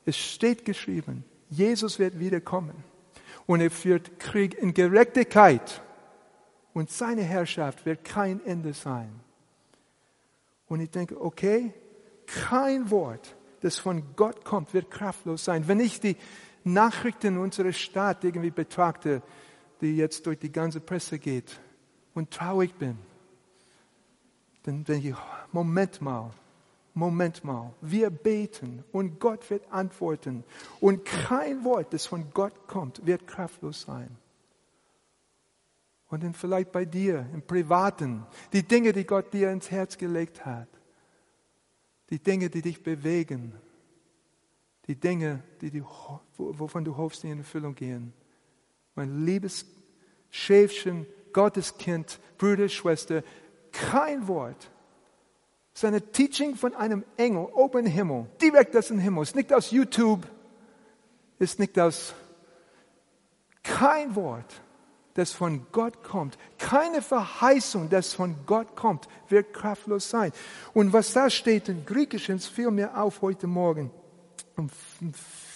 es 0.05 0.17
steht 0.17 0.65
geschrieben, 0.65 1.25
Jesus 1.49 1.99
wird 1.99 2.21
wiederkommen 2.21 2.85
und 3.47 3.61
er 3.61 3.71
führt 3.71 4.21
Krieg 4.21 4.55
in 4.55 4.73
Gerechtigkeit 4.73 5.83
und 6.73 6.91
seine 6.91 7.23
Herrschaft 7.23 7.85
wird 7.85 8.05
kein 8.05 8.45
Ende 8.45 8.73
sein. 8.73 9.11
Und 10.69 10.81
ich 10.81 10.91
denke, 10.91 11.21
okay, 11.21 11.75
kein 12.27 12.91
Wort, 12.93 13.35
das 13.61 13.79
von 13.79 14.05
Gott 14.15 14.45
kommt, 14.45 14.73
wird 14.73 14.91
kraftlos 14.91 15.45
sein. 15.45 15.67
Wenn 15.67 15.81
ich 15.81 16.01
die 16.01 16.17
Nachrichten 16.65 17.39
unserer 17.39 17.73
Stadt 17.73 18.25
irgendwie 18.25 18.51
betrachte, 18.51 19.23
die 19.81 19.97
jetzt 19.97 20.27
durch 20.27 20.39
die 20.39 20.53
ganze 20.53 20.81
Presse 20.81 21.19
geht 21.19 21.61
und 22.15 22.31
traurig 22.31 22.75
bin, 22.75 22.99
dann 24.63 24.85
denke 24.85 25.11
ich, 25.11 25.15
Moment 25.53 26.01
mal, 26.01 26.31
Moment 26.93 27.45
mal, 27.45 27.73
wir 27.81 28.11
beten 28.11 28.85
und 28.93 29.21
Gott 29.21 29.49
wird 29.49 29.71
antworten. 29.73 30.45
Und 30.81 31.05
kein 31.05 31.65
Wort, 31.65 31.95
das 31.95 32.07
von 32.07 32.31
Gott 32.35 32.67
kommt, 32.67 33.07
wird 33.07 33.27
kraftlos 33.27 33.83
sein. 33.83 34.17
Und 36.09 36.25
dann 36.25 36.35
vielleicht 36.35 36.73
bei 36.73 36.85
dir 36.85 37.27
im 37.33 37.43
Privaten, 37.43 38.27
die 38.53 38.65
Dinge, 38.65 38.93
die 38.93 39.05
Gott 39.05 39.33
dir 39.33 39.51
ins 39.51 39.71
Herz 39.71 39.97
gelegt 39.97 40.45
hat, 40.45 40.69
die 42.11 42.19
Dinge, 42.19 42.51
die 42.51 42.63
dich 42.63 42.83
bewegen, 42.83 43.55
die 44.91 44.97
Dinge, 44.97 45.41
die 45.61 45.71
die, 45.71 45.85
wovon 46.37 46.85
du 46.85 46.97
hoffst, 46.97 47.23
in 47.23 47.39
Erfüllung 47.39 47.77
gehen. 47.77 48.13
Mein 48.97 49.25
liebes 49.25 49.65
Schäfchen, 50.31 51.07
Gotteskind, 51.33 52.19
Bruder, 52.39 52.69
Schwester, 52.69 53.23
kein 53.71 54.27
Wort 54.27 54.69
seine 55.75 56.03
Teaching 56.03 56.57
von 56.57 56.75
einem 56.75 57.05
Engel, 57.17 57.47
Open 57.53 57.87
Himmel, 57.87 58.27
direkt 58.43 58.77
aus 58.77 58.89
dem 58.89 58.99
Himmel, 58.99 59.23
ist 59.23 59.37
nicht 59.37 59.53
aus 59.53 59.71
YouTube, 59.71 60.27
ist 61.39 61.61
nicht 61.61 61.79
aus 61.79 62.13
kein 63.63 64.17
Wort, 64.17 64.61
das 65.15 65.31
von 65.31 65.67
Gott 65.71 66.03
kommt, 66.03 66.37
keine 66.59 67.01
Verheißung, 67.01 67.89
das 67.91 68.13
von 68.13 68.35
Gott 68.45 68.75
kommt, 68.75 69.07
wird 69.29 69.55
kraftlos 69.55 70.11
sein. 70.11 70.33
Und 70.75 70.93
was 70.93 71.13
da 71.13 71.31
steht 71.31 71.69
in 71.69 71.87
Griechisch, 71.87 72.27
fiel 72.49 72.73
mir 72.73 73.01
auf 73.01 73.23
heute 73.23 73.47
Morgen. 73.47 73.93
Um 74.61 74.71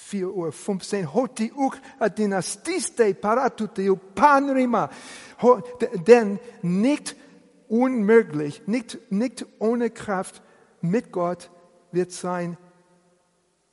4 0.06 0.34
Uhr 0.34 0.52
15, 0.52 1.12
hoti 1.12 1.52
uk 1.52 1.78
adinastiste 1.98 3.14
paratuteu 3.14 3.96
panrima. 4.14 4.90
Denn 6.06 6.38
nicht 6.62 7.16
unmöglich, 7.68 8.62
nicht, 8.66 8.98
nicht 9.10 9.46
ohne 9.58 9.90
Kraft 9.90 10.42
mit 10.80 11.12
Gott 11.12 11.50
wird 11.92 12.12
sein, 12.12 12.56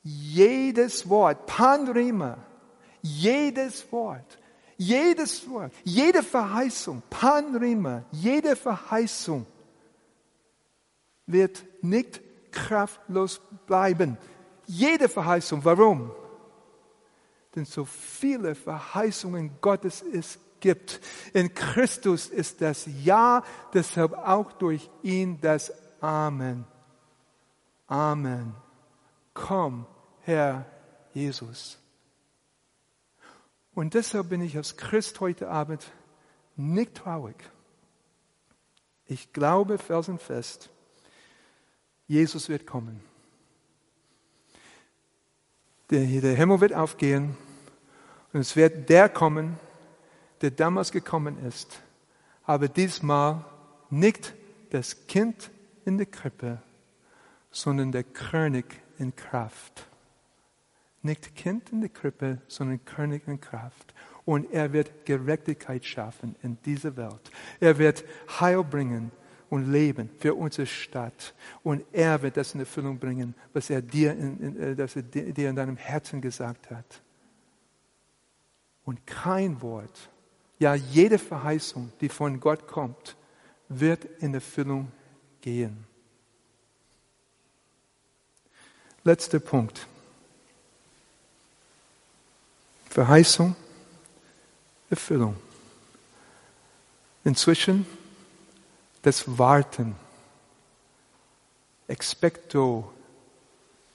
jedes 0.02 1.08
Wort, 1.08 1.46
panrima, 1.46 2.38
jedes 3.02 3.90
Wort, 3.92 4.38
jedes 4.76 5.48
Wort, 5.48 5.72
jede 5.84 6.22
Verheißung, 6.22 7.02
panrima, 7.08 8.04
jede 8.10 8.56
Verheißung 8.56 9.46
wird 11.26 11.64
nicht 11.82 12.20
kraftlos 12.50 13.40
bleiben. 13.66 14.18
Jede 14.66 15.08
Verheißung. 15.08 15.64
Warum? 15.64 16.10
Denn 17.54 17.64
so 17.64 17.84
viele 17.84 18.54
Verheißungen 18.54 19.58
Gottes 19.60 20.02
es 20.02 20.38
gibt. 20.60 21.00
In 21.34 21.52
Christus 21.52 22.28
ist 22.28 22.60
das 22.60 22.86
Ja, 23.02 23.42
deshalb 23.74 24.14
auch 24.14 24.52
durch 24.52 24.88
ihn 25.02 25.40
das 25.40 25.72
Amen. 26.00 26.64
Amen. 27.86 28.54
Komm, 29.34 29.86
Herr 30.20 30.66
Jesus. 31.12 31.78
Und 33.74 33.94
deshalb 33.94 34.30
bin 34.30 34.40
ich 34.40 34.56
als 34.56 34.76
Christ 34.76 35.20
heute 35.20 35.50
Abend 35.50 35.92
nicht 36.56 36.94
traurig. 36.94 37.36
Ich 39.06 39.32
glaube 39.32 39.78
felsenfest, 39.78 40.70
Jesus 42.06 42.48
wird 42.48 42.66
kommen. 42.66 43.11
Der, 45.92 46.06
der 46.22 46.34
Himmel 46.36 46.62
wird 46.62 46.72
aufgehen 46.72 47.36
und 48.32 48.40
es 48.40 48.56
wird 48.56 48.88
der 48.88 49.10
kommen, 49.10 49.58
der 50.40 50.50
damals 50.50 50.90
gekommen 50.90 51.36
ist, 51.46 51.82
aber 52.44 52.68
diesmal 52.68 53.44
nicht 53.90 54.32
das 54.70 55.06
Kind 55.06 55.50
in 55.84 55.98
der 55.98 56.06
Krippe, 56.06 56.62
sondern 57.50 57.92
der 57.92 58.04
König 58.04 58.64
in 58.98 59.14
Kraft. 59.14 59.86
Nicht 61.02 61.36
Kind 61.36 61.70
in 61.72 61.82
der 61.82 61.90
Krippe, 61.90 62.40
sondern 62.48 62.82
König 62.86 63.28
in 63.28 63.38
Kraft. 63.38 63.92
Und 64.24 64.50
er 64.50 64.72
wird 64.72 65.04
Gerechtigkeit 65.04 65.84
schaffen 65.84 66.36
in 66.42 66.56
dieser 66.64 66.96
Welt. 66.96 67.30
Er 67.60 67.76
wird 67.76 68.02
Heil 68.40 68.64
bringen 68.64 69.10
und 69.52 69.70
Leben 69.70 70.08
für 70.18 70.34
unsere 70.34 70.66
Stadt. 70.66 71.34
Und 71.62 71.84
er 71.92 72.22
wird 72.22 72.38
das 72.38 72.54
in 72.54 72.60
Erfüllung 72.60 72.98
bringen, 72.98 73.34
was 73.52 73.68
er 73.68 73.82
dir 73.82 74.12
in, 74.12 74.40
in, 74.40 74.58
äh, 74.58 74.74
dass 74.74 74.96
er 74.96 75.02
dir 75.02 75.50
in 75.50 75.54
deinem 75.54 75.76
Herzen 75.76 76.22
gesagt 76.22 76.70
hat. 76.70 77.02
Und 78.86 79.06
kein 79.06 79.60
Wort, 79.60 80.08
ja 80.58 80.74
jede 80.74 81.18
Verheißung, 81.18 81.92
die 82.00 82.08
von 82.08 82.40
Gott 82.40 82.66
kommt, 82.66 83.14
wird 83.68 84.06
in 84.20 84.32
Erfüllung 84.32 84.90
gehen. 85.42 85.84
Letzter 89.04 89.38
Punkt. 89.38 89.86
Verheißung, 92.88 93.54
Erfüllung. 94.88 95.36
Inzwischen 97.22 97.84
das 99.02 99.38
Warten. 99.38 99.96
Expecto 101.88 102.92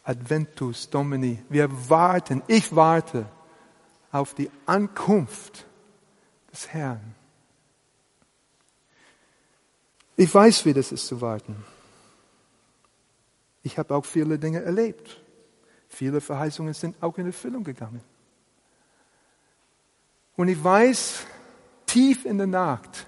Adventus 0.03 0.89
Domini. 0.89 1.43
Wir 1.49 1.69
warten, 1.89 2.43
ich 2.47 2.75
warte 2.75 3.25
auf 4.11 4.33
die 4.33 4.49
Ankunft 4.65 5.65
des 6.51 6.67
Herrn. 6.69 7.15
Ich 10.15 10.33
weiß, 10.33 10.65
wie 10.65 10.73
das 10.73 10.91
ist 10.91 11.07
zu 11.07 11.21
warten. 11.21 11.63
Ich 13.63 13.77
habe 13.77 13.95
auch 13.95 14.05
viele 14.05 14.39
Dinge 14.39 14.61
erlebt. 14.61 15.21
Viele 15.89 16.21
Verheißungen 16.21 16.73
sind 16.73 17.01
auch 17.01 17.17
in 17.17 17.27
Erfüllung 17.27 17.63
gegangen. 17.63 18.01
Und 20.35 20.47
ich 20.47 20.63
weiß, 20.63 21.25
tief 21.85 22.25
in 22.25 22.37
der 22.37 22.47
Nacht, 22.47 23.07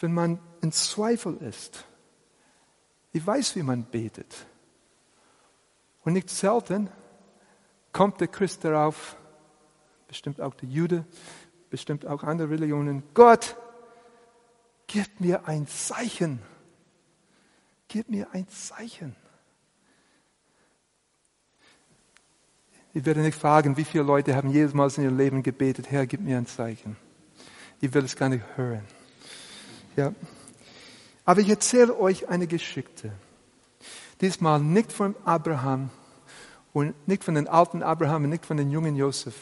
wenn 0.00 0.12
man 0.12 0.38
in 0.62 0.72
Zweifel 0.72 1.36
ist. 1.38 1.84
Ich 3.12 3.26
weiß, 3.26 3.56
wie 3.56 3.62
man 3.62 3.84
betet. 3.84 4.46
Und 6.04 6.12
nicht 6.12 6.30
selten 6.30 6.90
kommt 7.92 8.20
der 8.20 8.28
Christ 8.28 8.64
darauf, 8.64 9.16
bestimmt 10.06 10.40
auch 10.40 10.54
der 10.54 10.68
Jude, 10.68 11.04
bestimmt 11.70 12.06
auch 12.06 12.22
andere 12.22 12.50
Religionen, 12.50 13.02
Gott, 13.14 13.56
gib 14.86 15.20
mir 15.20 15.46
ein 15.46 15.66
Zeichen. 15.66 16.40
Gib 17.88 18.10
mir 18.10 18.28
ein 18.32 18.46
Zeichen. 18.48 19.16
Ich 22.92 23.04
werde 23.04 23.20
nicht 23.20 23.38
fragen, 23.38 23.76
wie 23.76 23.84
viele 23.84 24.04
Leute 24.04 24.34
haben 24.34 24.50
jedes 24.50 24.74
Mal 24.74 24.90
in 24.96 25.04
ihrem 25.04 25.16
Leben 25.16 25.42
gebetet, 25.42 25.90
Herr, 25.90 26.06
gib 26.06 26.20
mir 26.20 26.38
ein 26.38 26.46
Zeichen. 26.46 26.96
Ich 27.80 27.92
will 27.94 28.04
es 28.04 28.16
gar 28.16 28.28
nicht 28.28 28.44
hören. 28.56 28.84
Ja. 29.96 30.12
Aber 31.28 31.42
ich 31.42 31.50
erzähle 31.50 32.00
euch 32.00 32.30
eine 32.30 32.46
Geschichte. 32.46 33.12
Diesmal 34.22 34.60
nicht 34.60 34.90
von 34.90 35.14
Abraham 35.26 35.90
und 36.72 36.94
nicht 37.06 37.22
von 37.22 37.34
den 37.34 37.46
alten 37.46 37.82
Abraham 37.82 38.24
und 38.24 38.30
nicht 38.30 38.46
von 38.46 38.56
den 38.56 38.70
jungen 38.70 38.96
Josef, 38.96 39.34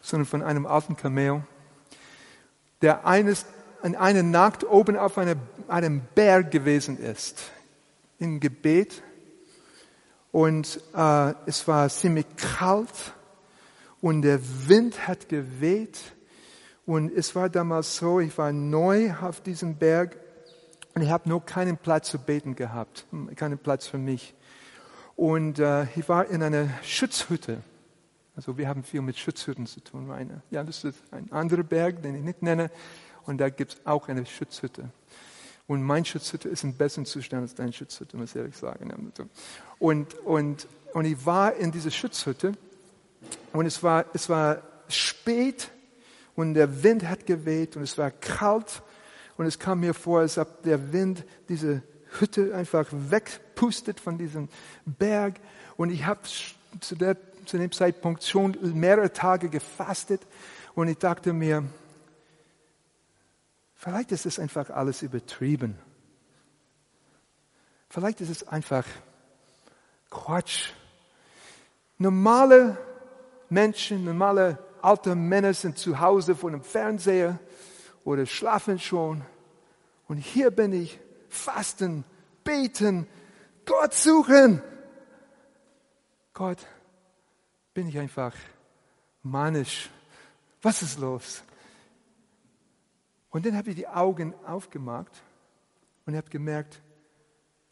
sondern 0.00 0.24
von 0.24 0.40
einem 0.40 0.64
alten 0.64 0.96
Kamel, 0.96 1.42
der 2.80 3.06
eines, 3.06 3.44
an 3.82 3.96
einer 3.96 4.22
Nacht 4.22 4.64
oben 4.64 4.96
auf 4.96 5.18
eine, 5.18 5.36
einem 5.68 6.00
Berg 6.14 6.50
gewesen 6.50 6.98
ist, 6.98 7.50
im 8.18 8.40
Gebet. 8.40 9.02
Und 10.32 10.80
äh, 10.96 11.34
es 11.44 11.68
war 11.68 11.90
ziemlich 11.90 12.24
kalt 12.34 13.12
und 14.00 14.22
der 14.22 14.40
Wind 14.68 15.06
hat 15.06 15.28
geweht. 15.28 15.98
Und 16.86 17.14
es 17.14 17.34
war 17.34 17.50
damals 17.50 17.94
so, 17.94 18.20
ich 18.20 18.38
war 18.38 18.52
neu 18.52 19.12
auf 19.20 19.42
diesem 19.42 19.76
Berg 19.76 20.23
und 20.94 21.02
ich 21.02 21.10
habe 21.10 21.28
nur 21.28 21.44
keinen 21.44 21.76
Platz 21.76 22.08
zu 22.08 22.18
beten 22.18 22.54
gehabt, 22.54 23.06
keinen 23.36 23.58
Platz 23.58 23.86
für 23.86 23.98
mich. 23.98 24.34
Und 25.16 25.58
äh, 25.58 25.84
ich 25.96 26.08
war 26.08 26.26
in 26.26 26.42
einer 26.42 26.68
Schutzhütte. 26.82 27.58
Also 28.36 28.58
wir 28.58 28.68
haben 28.68 28.82
viel 28.82 29.00
mit 29.00 29.16
Schutzhütten 29.16 29.66
zu 29.66 29.80
tun. 29.80 30.10
Eine, 30.10 30.42
ja, 30.50 30.64
das 30.64 30.84
ist 30.84 31.02
ein 31.12 31.30
anderer 31.32 31.62
Berg, 31.62 32.02
den 32.02 32.16
ich 32.16 32.22
nicht 32.22 32.42
nenne. 32.42 32.70
Und 33.26 33.38
da 33.38 33.48
gibt 33.48 33.74
es 33.74 33.86
auch 33.86 34.08
eine 34.08 34.26
Schutzhütte. 34.26 34.90
Und 35.66 35.82
mein 35.82 36.04
Schutzhütte 36.04 36.48
ist 36.48 36.62
in 36.62 36.76
besseren 36.76 37.06
Zustand 37.06 37.42
als 37.42 37.54
deine 37.54 37.72
Schutzhütte, 37.72 38.16
muss 38.16 38.30
ich 38.30 38.36
ehrlich 38.36 38.56
sagen. 38.56 38.92
Und, 39.78 40.14
und, 40.18 40.66
und 40.92 41.04
ich 41.04 41.24
war 41.24 41.54
in 41.54 41.72
dieser 41.72 41.90
Schutzhütte 41.90 42.52
und 43.52 43.66
es 43.66 43.82
war, 43.82 44.04
es 44.12 44.28
war 44.28 44.60
spät 44.88 45.70
und 46.36 46.54
der 46.54 46.82
Wind 46.82 47.08
hat 47.08 47.24
geweht 47.24 47.76
und 47.76 47.82
es 47.82 47.96
war 47.96 48.10
kalt 48.10 48.82
und 49.36 49.46
es 49.46 49.58
kam 49.58 49.80
mir 49.80 49.94
vor, 49.94 50.20
als 50.20 50.38
ob 50.38 50.62
der 50.62 50.92
Wind 50.92 51.24
diese 51.48 51.82
Hütte 52.18 52.54
einfach 52.54 52.86
wegpustet 52.90 54.00
von 54.00 54.18
diesem 54.18 54.48
Berg. 54.84 55.40
Und 55.76 55.90
ich 55.90 56.06
habe 56.06 56.20
zu, 56.80 56.96
zu 57.44 57.58
dem 57.58 57.72
Zeitpunkt 57.72 58.22
schon 58.22 58.56
mehrere 58.78 59.12
Tage 59.12 59.48
gefastet. 59.48 60.22
Und 60.74 60.88
ich 60.88 60.98
dachte 60.98 61.32
mir, 61.32 61.64
vielleicht 63.74 64.12
ist 64.12 64.26
es 64.26 64.38
einfach 64.38 64.70
alles 64.70 65.02
übertrieben. 65.02 65.76
Vielleicht 67.88 68.20
ist 68.20 68.30
es 68.30 68.46
einfach 68.46 68.84
Quatsch. 70.10 70.70
Normale 71.98 72.76
Menschen, 73.48 74.04
normale 74.04 74.58
alte 74.82 75.14
Männer 75.14 75.54
sind 75.54 75.78
zu 75.78 76.00
Hause 76.00 76.36
vor 76.36 76.50
dem 76.50 76.62
Fernseher 76.62 77.38
oder 78.04 78.26
schlafen 78.26 78.78
schon. 78.78 79.24
Und 80.06 80.18
hier 80.18 80.50
bin 80.50 80.72
ich, 80.72 81.00
fasten, 81.28 82.04
beten, 82.44 83.06
Gott 83.64 83.94
suchen. 83.94 84.62
Gott, 86.32 86.66
bin 87.72 87.88
ich 87.88 87.98
einfach 87.98 88.34
manisch. 89.22 89.90
Was 90.62 90.82
ist 90.82 90.98
los? 90.98 91.42
Und 93.30 93.46
dann 93.46 93.56
habe 93.56 93.70
ich 93.70 93.76
die 93.76 93.88
Augen 93.88 94.34
aufgemacht 94.46 95.22
und 96.06 96.16
habe 96.16 96.28
gemerkt, 96.28 96.80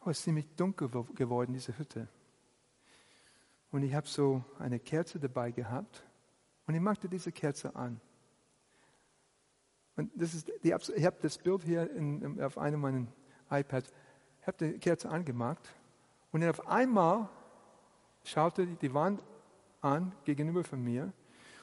oh, 0.01 0.09
es 0.09 0.17
ist 0.17 0.23
ziemlich 0.25 0.47
dunkel 0.55 0.89
geworden, 1.15 1.53
diese 1.53 1.77
Hütte. 1.77 2.07
Und 3.71 3.83
ich 3.83 3.93
habe 3.93 4.07
so 4.07 4.43
eine 4.59 4.79
Kerze 4.79 5.19
dabei 5.19 5.51
gehabt 5.51 6.03
und 6.67 6.75
ich 6.75 6.81
machte 6.81 7.07
diese 7.07 7.31
Kerze 7.31 7.75
an. 7.75 7.99
Und 9.95 10.11
das 10.15 10.33
ist, 10.33 10.51
ich 10.61 10.73
habe 10.73 11.17
das 11.21 11.37
Bild 11.37 11.63
hier 11.63 11.89
in, 11.91 12.41
auf 12.41 12.57
einem 12.57 12.81
meiner 12.81 13.07
iPads, 13.49 13.91
habe 14.45 14.71
die 14.71 14.79
Kerze 14.79 15.09
angemacht 15.09 15.69
und 16.31 16.41
dann 16.41 16.49
auf 16.49 16.67
einmal 16.67 17.29
schaute 18.23 18.65
die 18.65 18.93
Wand 18.93 19.23
an 19.81 20.13
gegenüber 20.25 20.63
von 20.63 20.83
mir. 20.83 21.13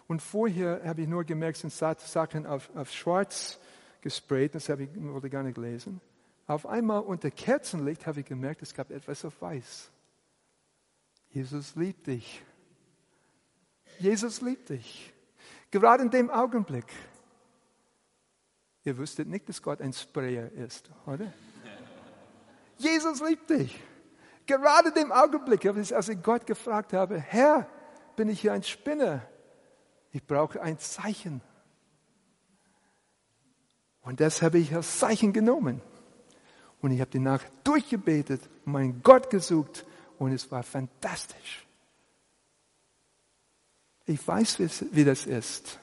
Und 0.07 0.21
vorher 0.21 0.83
habe 0.85 1.03
ich 1.03 1.09
nur 1.09 1.25
gemerkt, 1.25 1.59
sind 1.59 1.73
Sachen 1.73 2.47
auf, 2.47 2.71
auf 2.75 2.91
schwarz 2.93 3.61
gesprayt, 4.01 4.55
das 4.55 4.69
habe 4.69 4.85
ich 4.85 4.91
wollte 4.95 5.31
gar 5.31 5.43
nicht 5.43 5.59
lesen. 5.59 6.01
Auf 6.47 6.67
einmal 6.67 7.03
unter 7.03 7.31
Kerzenlicht 7.31 8.07
habe 8.07 8.21
ich 8.21 8.27
gemerkt, 8.27 8.63
es 8.63 8.75
gab 8.75 8.91
etwas 8.91 9.25
auf 9.25 9.41
weiß. 9.41 9.91
Jesus 11.29 11.77
liebt 11.77 12.07
dich. 12.09 12.43
Jesus 13.99 14.41
liebt 14.41 14.69
dich. 14.69 15.13
Gerade 15.71 16.03
in 16.03 16.11
dem 16.11 16.31
Augenblick. 16.31 16.87
Ihr 18.85 18.97
wüsstet 18.97 19.29
nicht, 19.29 19.49
dass 19.49 19.63
Gott 19.63 19.81
ein 19.81 19.93
Sprayer 19.93 20.51
ist, 20.53 20.91
oder? 21.07 21.33
Jesus 22.79 23.21
liebt 23.21 23.51
dich. 23.51 23.79
Gerade 24.47 24.93
dem 24.93 25.13
Augenblick, 25.13 25.67
als 25.67 26.09
ich 26.09 26.23
Gott 26.23 26.47
gefragt 26.47 26.93
habe, 26.93 27.21
Herr, 27.21 27.69
bin 28.17 28.29
ich 28.29 28.41
hier 28.41 28.53
ein 28.53 28.63
Spinner? 28.63 29.23
Ich 30.13 30.27
brauche 30.27 30.61
ein 30.61 30.79
Zeichen. 30.79 31.41
Und 34.03 34.21
das 34.21 34.43
habe 34.43 34.59
ich 34.59 34.75
als 34.75 34.99
Zeichen 34.99 35.33
genommen. 35.33 35.83
Und 36.81 36.91
ich 36.91 37.01
habe 37.01 37.11
die 37.11 37.19
Nacht 37.19 37.47
durchgebetet 37.65 38.41
meinen 38.65 39.03
Gott 39.03 39.31
gesucht 39.31 39.85
und 40.19 40.33
es 40.33 40.51
war 40.51 40.63
fantastisch. 40.63 41.67
Ich 44.07 44.27
weiß, 44.27 44.59
wie 44.93 45.05
das 45.05 45.27
ist. 45.27 45.79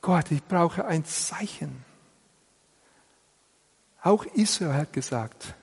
Gott, 0.00 0.30
ich 0.30 0.42
brauche 0.44 0.86
ein 0.86 1.04
Zeichen. 1.04 1.84
Auch 4.02 4.24
Israel 4.26 4.74
hat 4.74 4.92
gesagt, 4.92 5.54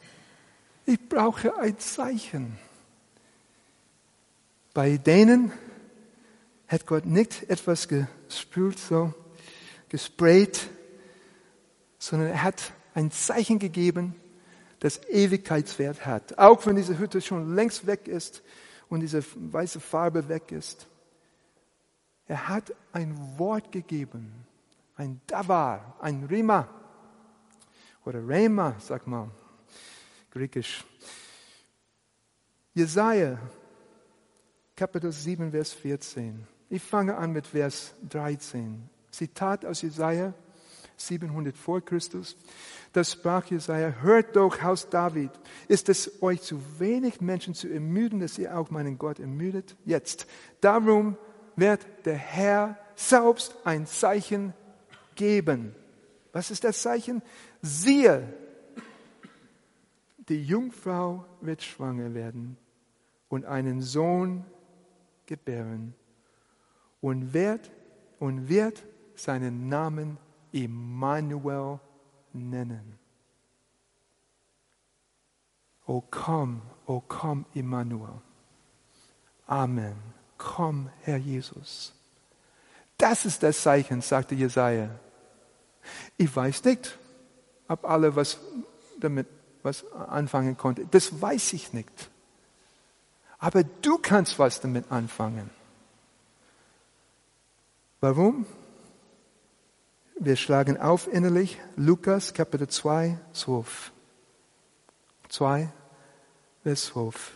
ich 0.86 1.00
brauche 1.10 1.58
ein 1.58 1.80
Zeichen. 1.80 2.58
Bei 4.74 4.98
denen 4.98 5.52
hat 6.68 6.86
Gott 6.86 7.06
nicht 7.06 7.50
etwas 7.50 7.88
gespült, 7.88 8.78
so 8.78 9.14
gesprayt, 9.90 10.68
sondern 11.98 12.30
er 12.30 12.44
hat 12.44 12.74
ein 12.94 13.12
Zeichen 13.12 13.60
gegeben, 13.60 14.16
das 14.80 15.02
Ewigkeitswert 15.08 16.06
hat. 16.06 16.38
Auch 16.38 16.66
wenn 16.66 16.76
diese 16.76 17.00
Hütte 17.00 17.22
schon 17.22 17.56
längst 17.56 17.88
weg 17.88 18.08
ist 18.08 18.44
und 18.90 19.00
diese 19.00 19.24
weiße 19.36 19.80
Farbe 19.80 20.28
weg 20.28 20.52
ist. 20.52 20.88
Er 22.28 22.48
hat 22.48 22.74
ein 22.92 23.16
Wort 23.38 23.72
gegeben, 23.72 24.46
ein 24.96 25.22
Davar, 25.28 25.96
ein 26.02 26.24
Rima 26.24 26.68
oder 28.04 28.28
Rema, 28.28 28.76
sag 28.80 29.06
mal, 29.08 29.30
griechisch. 30.32 30.84
Jesaja, 32.74 33.40
Kapitel 34.76 35.12
7, 35.12 35.52
Vers 35.52 35.74
14. 35.74 36.46
Ich 36.70 36.82
fange 36.82 37.16
an 37.16 37.32
mit 37.32 37.48
Vers 37.48 37.94
13. 38.10 38.90
Zitat 39.12 39.66
aus 39.66 39.82
Jesaja 39.82 40.34
700 40.98 41.56
vor 41.56 41.84
Christus. 41.84 42.36
Da 42.94 43.04
sprach 43.04 43.46
Jesaja, 43.46 43.90
hört 44.02 44.36
doch, 44.36 44.62
Haus 44.62 44.90
David, 44.90 45.32
ist 45.68 45.90
es 45.90 46.22
euch 46.22 46.42
zu 46.42 46.62
wenig 46.80 47.22
Menschen 47.22 47.54
zu 47.54 47.68
ermüden, 47.68 48.20
dass 48.20 48.38
ihr 48.38 48.58
auch 48.58 48.70
meinen 48.70 48.98
Gott 48.98 49.20
ermüdet? 49.20 49.76
Jetzt. 49.86 50.28
Darum 50.62 51.18
wird 51.56 51.86
der 52.06 52.18
Herr 52.18 52.78
selbst 52.96 53.56
ein 53.64 53.86
Zeichen 53.86 54.54
geben. 55.16 55.76
Was 56.32 56.52
ist 56.52 56.64
das 56.64 56.82
Zeichen? 56.82 57.22
Siehe, 57.62 58.34
die 60.30 60.44
Jungfrau 60.44 61.26
wird 61.42 61.62
schwanger 61.62 62.14
werden 62.14 62.58
und 63.30 63.46
einen 63.46 63.82
Sohn 63.82 64.46
gebären 65.26 65.94
und 67.02 67.34
wird, 67.34 67.72
und 68.20 68.50
wird 68.50 68.84
seinen 69.16 69.70
Namen 69.70 70.18
Immanuel 70.52 71.80
nennen. 72.34 72.98
O 75.86 76.02
komm, 76.10 76.62
o 76.88 77.02
komm, 77.08 77.46
Immanuel. 77.54 78.22
Amen. 79.46 80.15
Komm, 80.38 80.90
Herr 81.02 81.18
Jesus. 81.18 81.94
Das 82.98 83.26
ist 83.26 83.44
das 83.44 83.62
Zeichen, 83.62 84.02
sagte 84.02 84.36
Jesaja. 84.36 84.90
Ich 86.18 86.34
weiß 86.34 86.64
nicht, 86.64 86.98
ob 87.68 87.86
alle 87.86 88.16
was 88.16 88.38
damit 89.00 89.28
was 89.64 89.92
anfangen 89.94 90.58
konnten. 90.58 90.88
Das 90.92 91.22
weiß 91.22 91.54
ich 91.54 91.74
nicht. 91.74 92.10
Aber 93.40 93.64
du 93.64 93.98
kannst 93.98 94.40
was 94.40 94.62
damit 94.62 94.92
anfangen. 94.92 95.50
Warum? 98.00 98.46
Wir 100.18 100.36
schlagen 100.36 100.80
auf 100.80 101.12
innerlich 101.12 101.60
Lukas 101.76 102.34
Kapitel 102.34 102.70
2, 102.70 103.18
12. 103.34 103.92
2, 105.30 105.70
Vers 106.64 106.86
12. 106.86 107.32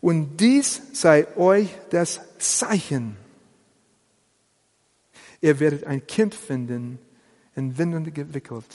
Und 0.00 0.36
dies 0.38 0.82
sei 0.92 1.26
euch 1.36 1.70
das 1.90 2.20
Zeichen. 2.38 3.16
Ihr 5.40 5.60
werdet 5.60 5.84
ein 5.84 6.06
Kind 6.06 6.34
finden, 6.34 6.98
in 7.54 7.78
Windeln 7.78 8.12
gewickelt, 8.12 8.66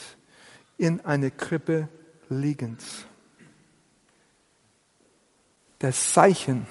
in 0.78 1.02
eine 1.02 1.32
Krippe 1.32 1.88
liegend. 2.30 2.84
Das 5.80 6.14
Zeichen, 6.14 6.68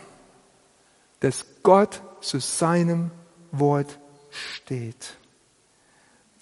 dass 1.21 1.45
Gott 1.63 2.03
zu 2.21 2.41
seinem 2.41 3.11
Wort 3.53 3.99
steht. 4.31 5.17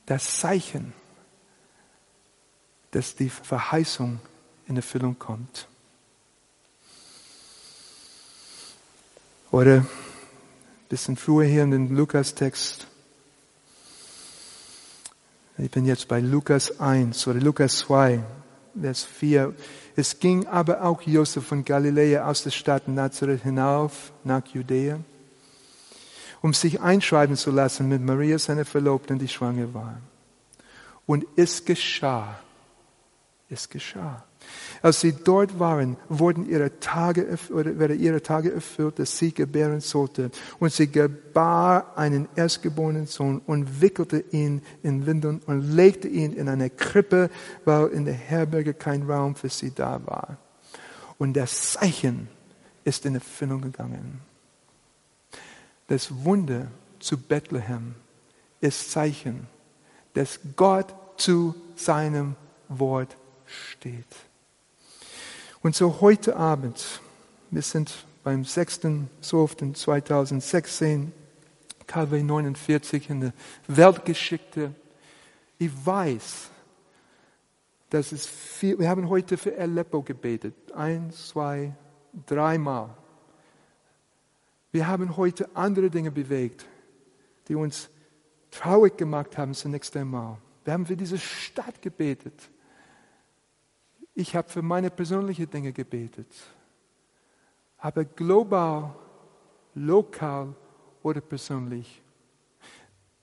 Das 0.07 0.41
Zeichen, 0.41 0.93
dass 2.91 3.15
die 3.15 3.31
Verheißung 3.31 4.21
in 4.67 4.77
Erfüllung 4.77 5.19
kommt. 5.19 5.69
Oder 9.51 9.77
ein 9.77 9.87
bisschen 10.89 11.17
früher 11.17 11.47
hier 11.47 11.63
in 11.63 11.71
den 11.71 11.97
Lukas-Text. 11.97 12.87
Ich 15.59 15.71
bin 15.71 15.87
jetzt 15.87 16.07
bei 16.09 16.21
Lukas 16.21 16.81
1 16.81 17.27
oder 17.27 17.41
Lukas 17.41 17.79
2, 17.79 18.23
Vers 18.81 19.05
4. 19.05 19.55
Es 19.97 20.19
ging 20.21 20.47
aber 20.47 20.85
auch 20.85 21.03
Josef 21.03 21.47
von 21.47 21.65
Galiläa 21.65 22.29
aus 22.29 22.45
der 22.45 22.51
Stadt 22.51 22.87
Nazareth 22.89 23.43
hinauf 23.43 24.13
nach 24.23 24.47
Judäa 24.47 25.01
um 26.41 26.55
sich 26.55 26.81
einschreiben 26.81 27.37
zu 27.37 27.51
lassen 27.51 27.89
mit 27.89 28.03
Maria, 28.03 28.39
seiner 28.39 28.65
Verlobten, 28.65 29.19
die 29.19 29.29
schwanger 29.29 29.73
war. 29.75 30.01
Und 31.07 31.27
es 31.37 31.65
geschah. 31.65 32.39
Es 33.49 33.69
geschah. 33.69 34.25
Als 34.83 35.01
sie 35.01 35.13
dort 35.13 35.59
waren, 35.59 35.97
wurden 36.09 36.49
ihre 36.49 36.79
Tage, 36.81 37.27
oder 37.51 37.79
werden 37.79 38.01
ihre 38.01 38.23
Tage 38.23 38.53
erfüllt, 38.53 38.99
dass 38.99 39.19
sie 39.19 39.33
gebären 39.33 39.81
sollte. 39.81 40.31
Und 40.59 40.73
sie 40.73 40.87
gebar 40.87 41.97
einen 41.97 42.29
erstgeborenen 42.37 43.07
Sohn 43.07 43.41
und 43.47 43.81
wickelte 43.81 44.25
ihn 44.31 44.63
in 44.83 45.07
Windeln 45.07 45.41
und 45.47 45.63
legte 45.73 46.09
ihn 46.09 46.33
in 46.33 46.49
eine 46.49 46.71
Krippe, 46.71 47.31
weil 47.65 47.89
in 47.89 48.05
der 48.05 48.15
Herberge 48.15 48.75
kein 48.75 49.11
Raum 49.11 49.35
für 49.35 49.49
sie 49.49 49.75
da 49.75 50.01
war. 50.07 50.39
Und 51.19 51.37
das 51.37 51.73
Zeichen 51.73 52.29
ist 52.85 53.05
in 53.05 53.17
Erfüllung 53.17 53.61
gegangen. 53.61 54.21
Das 55.89 56.25
Wunder 56.25 56.69
zu 57.01 57.17
Bethlehem 57.17 57.95
ist 58.61 58.91
Zeichen, 58.91 59.47
dass 60.15 60.39
Gott 60.57 60.95
zu 61.17 61.55
seinem 61.77 62.37
Wort 62.69 63.17
steht. 63.47 64.28
Und 65.61 65.75
so 65.75 66.01
heute 66.01 66.37
Abend, 66.37 67.01
wir 67.51 67.63
sind 67.63 68.07
beim 68.23 68.43
6.12.2016, 68.43 71.09
KW 71.87 72.23
49 72.23 73.11
in 73.11 73.23
der 73.23 73.33
Weltgeschichte. 73.67 74.73
Ich 75.59 75.73
weiß, 75.85 76.51
dass 77.91 78.13
es 78.13 78.25
viel, 78.25 78.79
wir 78.79 78.89
haben 78.89 79.09
heute 79.09 79.37
für 79.37 79.59
Aleppo 79.59 80.03
gebetet. 80.03 80.55
Eins, 80.75 81.27
zwei, 81.29 81.75
dreimal. 82.27 82.91
Wir 84.71 84.87
haben 84.87 85.17
heute 85.17 85.49
andere 85.55 85.91
Dinge 85.91 86.13
bewegt, 86.13 86.67
die 87.49 87.57
uns 87.57 87.91
traurig 88.53 88.97
gemacht 88.97 89.37
haben 89.37 89.55
zunächst 89.55 89.97
einmal. 89.97 90.39
Wir 90.65 90.75
haben 90.75 90.87
für 90.87 90.97
diese 90.97 91.19
Stadt 91.19 91.83
gebetet. 91.83 92.49
Ich 94.19 94.35
habe 94.35 94.49
für 94.49 94.63
meine 94.63 94.91
persönlichen 94.91 95.49
Dinge 95.49 95.73
gebetet. 95.73 96.27
Aber 97.77 98.05
global, 98.05 98.93
lokal 99.77 100.57
oder 101.05 101.21
persönlich. 101.21 102.03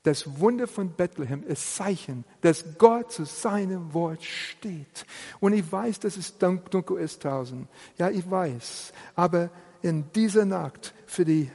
Das 0.03 0.39
Wunder 0.39 0.67
von 0.67 0.91
Bethlehem 0.91 1.43
ist 1.43 1.75
Zeichen, 1.75 2.23
dass 2.39 2.77
Gott 2.77 3.11
zu 3.11 3.25
seinem 3.25 3.93
Wort 3.93 4.23
steht. 4.23 5.05
Und 5.41 5.51
ich 5.51 5.69
weiß, 5.69 5.99
dass 5.99 6.15
es 6.15 6.37
dunkel 6.37 6.99
ist 6.99 7.25
draußen. 7.25 7.67
Ja, 7.97 8.09
ich 8.09 8.31
weiß. 8.31 8.93
Aber 9.15 9.49
in 9.81 10.09
dieser 10.13 10.45
Nacht 10.45 10.93
für 11.07 11.25
die 11.25 11.51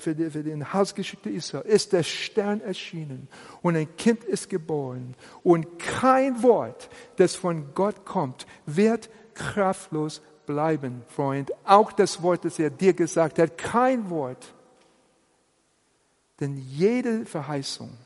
für, 0.00 0.14
die, 0.14 0.30
für 0.30 0.42
den 0.42 0.72
Hausgeschichte 0.72 1.30
Israel 1.30 1.66
ist 1.66 1.92
der 1.92 2.02
Stern 2.02 2.60
erschienen 2.60 3.28
und 3.62 3.76
ein 3.76 3.96
Kind 3.96 4.24
ist 4.24 4.48
geboren 4.48 5.14
und 5.42 5.78
kein 5.78 6.42
Wort, 6.42 6.88
das 7.16 7.34
von 7.34 7.74
Gott 7.74 8.04
kommt, 8.04 8.46
wird 8.66 9.10
kraftlos 9.34 10.22
bleiben, 10.46 11.02
Freund. 11.08 11.52
Auch 11.64 11.92
das 11.92 12.22
Wort, 12.22 12.44
das 12.44 12.58
er 12.58 12.70
dir 12.70 12.94
gesagt 12.94 13.38
hat, 13.38 13.58
kein 13.58 14.10
Wort 14.10 14.54
denn 16.40 16.56
jede 16.56 17.24
Verheißung, 17.24 17.96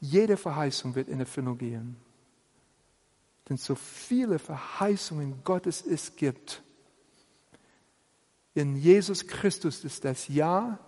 jede 0.00 0.36
Verheißung 0.36 0.94
wird 0.94 1.08
in 1.08 1.20
Erfüllung 1.20 1.58
gehen. 1.58 1.96
Denn 3.48 3.56
so 3.56 3.74
viele 3.74 4.38
Verheißungen 4.38 5.42
Gottes 5.44 5.84
es 5.84 6.16
gibt, 6.16 6.62
in 8.54 8.76
Jesus 8.76 9.26
Christus 9.26 9.84
ist 9.84 10.04
das 10.04 10.28
Ja, 10.28 10.78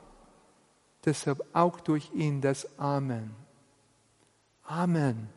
deshalb 1.05 1.45
auch 1.53 1.81
durch 1.81 2.11
ihn 2.13 2.41
das 2.41 2.79
Amen. 2.79 3.35
Amen. 4.65 5.29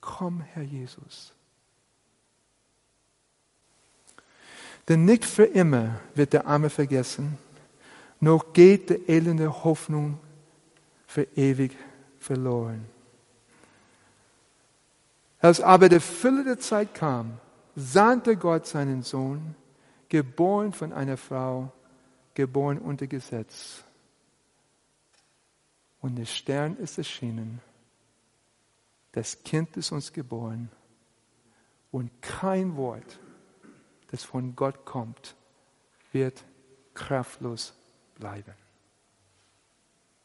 Komm, 0.00 0.40
Herr 0.40 0.62
Jesus. 0.62 1.32
Denn 4.88 5.04
nicht 5.04 5.24
für 5.24 5.44
immer 5.44 6.00
wird 6.14 6.32
der 6.32 6.46
Arme 6.46 6.70
vergessen, 6.70 7.38
noch 8.20 8.52
geht 8.52 8.90
die 8.90 9.08
elende 9.08 9.64
Hoffnung 9.64 10.18
für 11.06 11.26
ewig 11.36 11.76
verloren. 12.20 12.84
Als 15.40 15.60
aber 15.60 15.88
der 15.88 16.00
Fülle 16.00 16.44
der 16.44 16.58
Zeit 16.58 16.94
kam, 16.94 17.38
sandte 17.74 18.36
Gott 18.36 18.66
seinen 18.66 19.02
Sohn, 19.02 19.54
geboren 20.08 20.72
von 20.72 20.92
einer 20.92 21.16
Frau, 21.16 21.72
geboren 22.34 22.78
unter 22.78 23.06
Gesetz. 23.06 23.84
Und 26.00 26.16
der 26.16 26.26
Stern 26.26 26.76
ist 26.76 26.98
erschienen. 26.98 27.60
Das 29.12 29.42
Kind 29.42 29.76
ist 29.76 29.92
uns 29.92 30.12
geboren. 30.12 30.70
Und 31.90 32.10
kein 32.20 32.76
Wort, 32.76 33.18
das 34.10 34.22
von 34.22 34.54
Gott 34.54 34.84
kommt, 34.84 35.34
wird 36.12 36.44
kraftlos 36.94 37.74
bleiben. 38.18 38.54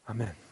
Amen. 0.04 0.51